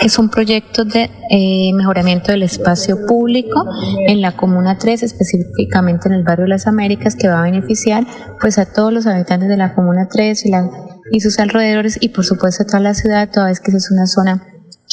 Que 0.01 0.09
son 0.09 0.31
proyectos 0.31 0.89
de 0.89 1.11
eh, 1.31 1.73
mejoramiento 1.75 2.33
del 2.33 2.43
espacio 2.43 3.07
público 3.07 3.67
en 4.07 4.23
la 4.23 4.33
Comuna 4.33 4.79
3, 4.79 5.03
específicamente 5.03 6.09
en 6.09 6.15
el 6.15 6.25
barrio 6.25 6.47
las 6.47 6.67
Américas, 6.67 7.15
que 7.15 7.29
va 7.29 7.41
a 7.41 7.43
beneficiar 7.43 8.07
pues 8.41 8.59
a 8.59 8.65
todos 8.65 8.93
los 8.93 9.07
habitantes 9.07 9.49
de 9.51 9.59
la 9.59 9.75
Comuna 9.75 10.09
3 10.11 10.47
y, 10.47 10.51
la, 10.51 10.71
y 11.13 11.21
sus 11.21 11.39
alrededores 11.39 11.99
y 12.01 12.09
por 12.09 12.25
supuesto 12.25 12.63
a 12.63 12.67
toda 12.67 12.81
la 12.81 12.95
ciudad, 12.95 13.29
toda 13.31 13.47
vez 13.47 13.61
que 13.61 13.73
es 13.73 13.91
una 13.91 14.07
zona 14.07 14.43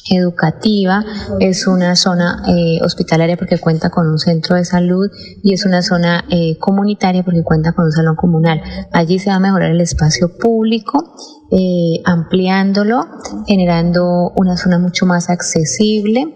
educativa, 0.09 1.03
es 1.39 1.67
una 1.67 1.95
zona 1.95 2.43
eh, 2.47 2.79
hospitalaria 2.83 3.37
porque 3.37 3.57
cuenta 3.57 3.89
con 3.89 4.07
un 4.07 4.19
centro 4.19 4.55
de 4.55 4.65
salud 4.65 5.09
y 5.43 5.53
es 5.53 5.65
una 5.65 5.81
zona 5.81 6.25
eh, 6.29 6.57
comunitaria 6.59 7.23
porque 7.23 7.43
cuenta 7.43 7.73
con 7.73 7.85
un 7.85 7.91
salón 7.91 8.15
comunal. 8.15 8.61
Allí 8.91 9.19
se 9.19 9.29
va 9.29 9.35
a 9.35 9.39
mejorar 9.39 9.71
el 9.71 9.81
espacio 9.81 10.37
público, 10.37 11.15
eh, 11.51 12.01
ampliándolo, 12.05 13.05
generando 13.45 14.31
una 14.35 14.57
zona 14.57 14.79
mucho 14.79 15.05
más 15.05 15.29
accesible, 15.29 16.33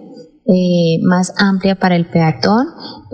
más 1.03 1.33
amplia 1.37 1.75
para 1.75 1.95
el 1.95 2.07
peatón, 2.09 2.67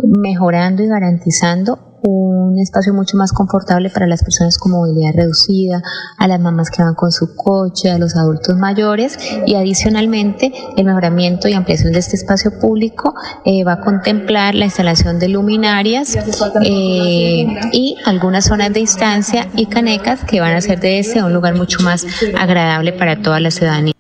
mejorando 0.04 0.82
y 0.82 0.88
garantizando 0.88 1.87
un 2.04 2.60
espacio 2.60 2.94
mucho 2.94 3.18
más 3.18 3.32
confortable 3.32 3.90
para 3.90 4.08
las 4.08 4.24
personas 4.24 4.58
con 4.58 4.72
movilidad 4.72 5.14
reducida, 5.16 5.82
a 6.18 6.28
las 6.28 6.40
mamás 6.40 6.70
que 6.70 6.84
van 6.84 6.96
con 6.96 7.12
su 7.12 7.36
coche, 7.36 7.92
a 7.92 7.98
los 7.98 8.16
adultos 8.16 8.56
mayores 8.58 9.18
y 9.46 9.56
adicionalmente 9.56 10.54
el 10.76 10.86
mejoramiento 10.86 11.48
y 11.48 11.54
ampliación 11.54 11.94
de 11.94 12.00
este 12.00 12.16
espacio 12.16 12.60
público 12.60 13.14
eh, 13.46 13.64
va 13.64 13.74
a 13.74 13.82
contemplar 13.82 14.56
la 14.56 14.66
instalación 14.66 15.20
de 15.20 15.30
luminarias 15.30 16.18
eh, 16.64 17.48
y 17.72 17.98
algunas 18.06 18.46
zonas 18.46 18.74
de 18.74 18.80
instancia 18.82 19.48
y 19.56 19.66
canecas 19.68 20.24
que 20.24 20.40
van 20.40 20.54
a 20.54 20.58
hacer 20.58 20.80
de 20.80 21.00
este 21.00 21.24
un 21.24 21.34
lugar 21.34 21.56
mucho 21.56 21.82
más 21.82 22.06
agradable 22.38 22.94
para 22.94 23.22
toda 23.22 23.40
la 23.40 23.52
ciudadanía. 23.52 23.97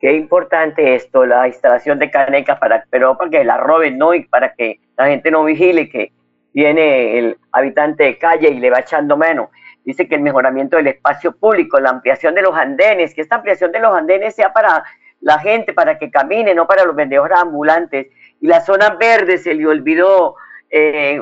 Qué 0.00 0.12
importante 0.12 0.94
esto, 0.94 1.26
la 1.26 1.48
instalación 1.48 1.98
de 1.98 2.10
canecas, 2.10 2.58
para, 2.58 2.84
pero 2.88 3.18
para 3.18 3.30
que 3.30 3.44
la 3.44 3.56
roben, 3.56 3.98
¿no? 3.98 4.14
Y 4.14 4.24
para 4.24 4.54
que 4.54 4.78
la 4.96 5.06
gente 5.06 5.30
no 5.30 5.42
vigile 5.44 5.88
que 5.88 6.12
viene 6.52 7.18
el 7.18 7.36
habitante 7.50 8.04
de 8.04 8.18
calle 8.18 8.48
y 8.48 8.60
le 8.60 8.70
va 8.70 8.80
echando 8.80 9.16
menos. 9.16 9.48
Dice 9.84 10.06
que 10.06 10.14
el 10.14 10.20
mejoramiento 10.20 10.76
del 10.76 10.88
espacio 10.88 11.32
público, 11.32 11.80
la 11.80 11.90
ampliación 11.90 12.34
de 12.34 12.42
los 12.42 12.54
andenes, 12.54 13.12
que 13.14 13.22
esta 13.22 13.36
ampliación 13.36 13.72
de 13.72 13.80
los 13.80 13.92
andenes 13.92 14.36
sea 14.36 14.52
para 14.52 14.84
la 15.20 15.38
gente, 15.40 15.72
para 15.72 15.98
que 15.98 16.10
camine, 16.10 16.54
no 16.54 16.66
para 16.66 16.84
los 16.84 16.94
vendedores 16.94 17.36
ambulantes. 17.36 18.06
Y 18.40 18.46
las 18.46 18.66
zonas 18.66 18.96
verdes, 18.98 19.42
se 19.42 19.54
le 19.54 19.66
olvidó, 19.66 20.36
eh, 20.70 21.20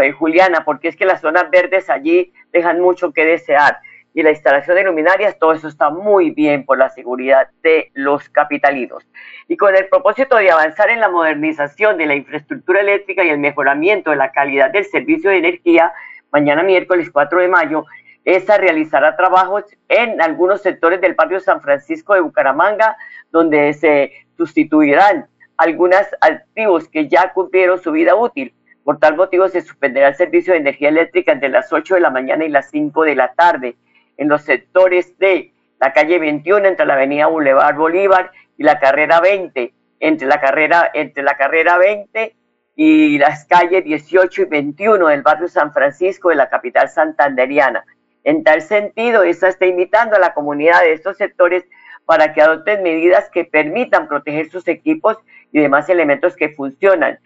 eh, 0.00 0.12
Juliana, 0.12 0.64
porque 0.64 0.88
es 0.88 0.96
que 0.96 1.04
las 1.04 1.20
zonas 1.20 1.50
verdes 1.50 1.90
allí 1.90 2.32
dejan 2.52 2.80
mucho 2.80 3.12
que 3.12 3.26
desear 3.26 3.78
y 4.14 4.22
la 4.22 4.30
instalación 4.30 4.76
de 4.76 4.84
luminarias, 4.84 5.36
todo 5.40 5.52
eso 5.52 5.66
está 5.66 5.90
muy 5.90 6.30
bien 6.30 6.64
por 6.64 6.78
la 6.78 6.88
seguridad 6.88 7.48
de 7.64 7.90
los 7.94 8.28
capitalinos. 8.28 9.04
Y 9.48 9.56
con 9.56 9.74
el 9.74 9.88
propósito 9.88 10.36
de 10.36 10.52
avanzar 10.52 10.88
en 10.88 11.00
la 11.00 11.08
modernización 11.08 11.98
de 11.98 12.06
la 12.06 12.14
infraestructura 12.14 12.80
eléctrica 12.80 13.24
y 13.24 13.30
el 13.30 13.38
mejoramiento 13.38 14.10
de 14.10 14.16
la 14.16 14.30
calidad 14.30 14.70
del 14.70 14.84
servicio 14.84 15.30
de 15.30 15.38
energía, 15.38 15.92
mañana 16.30 16.62
miércoles 16.62 17.10
4 17.10 17.40
de 17.40 17.48
mayo, 17.48 17.84
esta 18.24 18.56
realizará 18.56 19.16
trabajos 19.16 19.64
en 19.88 20.22
algunos 20.22 20.62
sectores 20.62 21.00
del 21.00 21.14
barrio 21.14 21.40
San 21.40 21.60
Francisco 21.60 22.14
de 22.14 22.20
Bucaramanga, 22.20 22.96
donde 23.32 23.74
se 23.74 24.12
sustituirán 24.36 25.26
algunos 25.56 26.06
activos 26.20 26.88
que 26.88 27.08
ya 27.08 27.32
cumplieron 27.32 27.82
su 27.82 27.90
vida 27.90 28.14
útil. 28.14 28.54
Por 28.84 28.98
tal 28.98 29.16
motivo, 29.16 29.48
se 29.48 29.60
suspenderá 29.60 30.08
el 30.08 30.14
servicio 30.14 30.52
de 30.52 30.60
energía 30.60 30.88
eléctrica 30.88 31.32
entre 31.32 31.48
las 31.48 31.72
8 31.72 31.96
de 31.96 32.00
la 32.00 32.10
mañana 32.10 32.44
y 32.44 32.48
las 32.48 32.70
5 32.70 33.02
de 33.02 33.16
la 33.16 33.32
tarde 33.34 33.76
en 34.16 34.28
los 34.28 34.42
sectores 34.42 35.18
de 35.18 35.52
la 35.80 35.92
calle 35.92 36.18
21 36.18 36.66
entre 36.66 36.86
la 36.86 36.94
avenida 36.94 37.26
Boulevard 37.26 37.76
Bolívar 37.76 38.32
y 38.56 38.62
la 38.62 38.78
carrera 38.78 39.20
20, 39.20 39.74
entre 40.00 40.28
la 40.28 40.40
carrera, 40.40 40.90
entre 40.94 41.22
la 41.22 41.36
carrera 41.36 41.78
20 41.78 42.34
y 42.76 43.18
las 43.18 43.44
calles 43.46 43.84
18 43.84 44.42
y 44.42 44.44
21 44.46 45.06
del 45.08 45.22
barrio 45.22 45.48
San 45.48 45.72
Francisco 45.72 46.30
de 46.30 46.36
la 46.36 46.48
capital 46.48 46.88
santanderiana. 46.88 47.84
En 48.24 48.42
tal 48.42 48.62
sentido, 48.62 49.22
esta 49.22 49.48
está 49.48 49.66
invitando 49.66 50.16
a 50.16 50.18
la 50.18 50.34
comunidad 50.34 50.80
de 50.80 50.92
estos 50.92 51.16
sectores 51.16 51.64
para 52.06 52.32
que 52.32 52.42
adopten 52.42 52.82
medidas 52.82 53.30
que 53.30 53.44
permitan 53.44 54.08
proteger 54.08 54.50
sus 54.50 54.66
equipos 54.68 55.18
y 55.52 55.60
demás 55.60 55.88
elementos 55.88 56.36
que 56.36 56.50
funcionan 56.50 57.18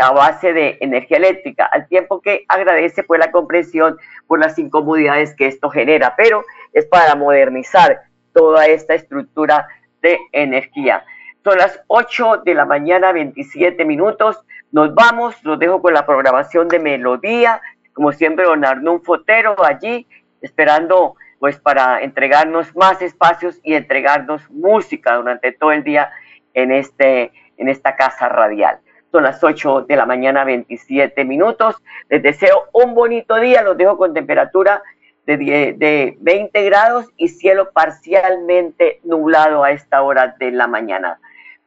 a 0.00 0.12
base 0.12 0.52
de 0.52 0.78
energía 0.80 1.16
eléctrica, 1.16 1.64
al 1.66 1.88
tiempo 1.88 2.20
que 2.20 2.44
agradece 2.48 3.02
pues 3.02 3.18
la 3.18 3.30
comprensión 3.30 3.96
por 4.26 4.38
las 4.38 4.58
incomodidades 4.58 5.34
que 5.34 5.46
esto 5.46 5.70
genera, 5.70 6.14
pero 6.16 6.44
es 6.72 6.86
para 6.86 7.14
modernizar 7.14 8.02
toda 8.32 8.66
esta 8.66 8.94
estructura 8.94 9.66
de 10.02 10.18
energía. 10.32 11.04
Son 11.42 11.56
las 11.58 11.80
8 11.86 12.42
de 12.44 12.54
la 12.54 12.64
mañana, 12.64 13.12
27 13.12 13.84
minutos. 13.84 14.44
Nos 14.72 14.94
vamos, 14.94 15.36
los 15.44 15.58
dejo 15.58 15.80
con 15.80 15.94
la 15.94 16.04
programación 16.04 16.68
de 16.68 16.78
Melodía, 16.78 17.62
como 17.92 18.12
siempre, 18.12 18.44
don 18.44 18.64
Arnón 18.64 19.02
Fotero 19.02 19.56
allí, 19.64 20.06
esperando 20.42 21.14
pues 21.38 21.58
para 21.58 22.02
entregarnos 22.02 22.74
más 22.76 23.00
espacios 23.00 23.58
y 23.62 23.74
entregarnos 23.74 24.50
música 24.50 25.16
durante 25.16 25.52
todo 25.52 25.72
el 25.72 25.84
día 25.84 26.10
en, 26.54 26.72
este, 26.72 27.32
en 27.56 27.68
esta 27.68 27.96
casa 27.96 28.28
radial. 28.28 28.78
Son 29.16 29.22
las 29.22 29.42
8 29.42 29.86
de 29.88 29.96
la 29.96 30.04
mañana, 30.04 30.44
27 30.44 31.24
minutos. 31.24 31.76
Les 32.10 32.22
deseo 32.22 32.64
un 32.74 32.94
bonito 32.94 33.36
día. 33.36 33.62
Los 33.62 33.78
dejo 33.78 33.96
con 33.96 34.12
temperatura 34.12 34.82
de, 35.24 35.38
de 35.38 36.18
20 36.20 36.62
grados 36.64 37.06
y 37.16 37.28
cielo 37.28 37.70
parcialmente 37.72 39.00
nublado 39.04 39.64
a 39.64 39.70
esta 39.70 40.02
hora 40.02 40.36
de 40.38 40.50
la 40.50 40.66
mañana. 40.66 41.18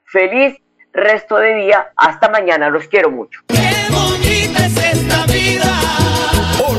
Feliz 0.04 0.62
resto 0.94 1.38
de 1.38 1.56
día. 1.56 1.92
Hasta 1.96 2.30
mañana. 2.30 2.70
Los 2.70 2.88
quiero 2.88 3.10
mucho. 3.10 3.42
Hola 3.50 3.70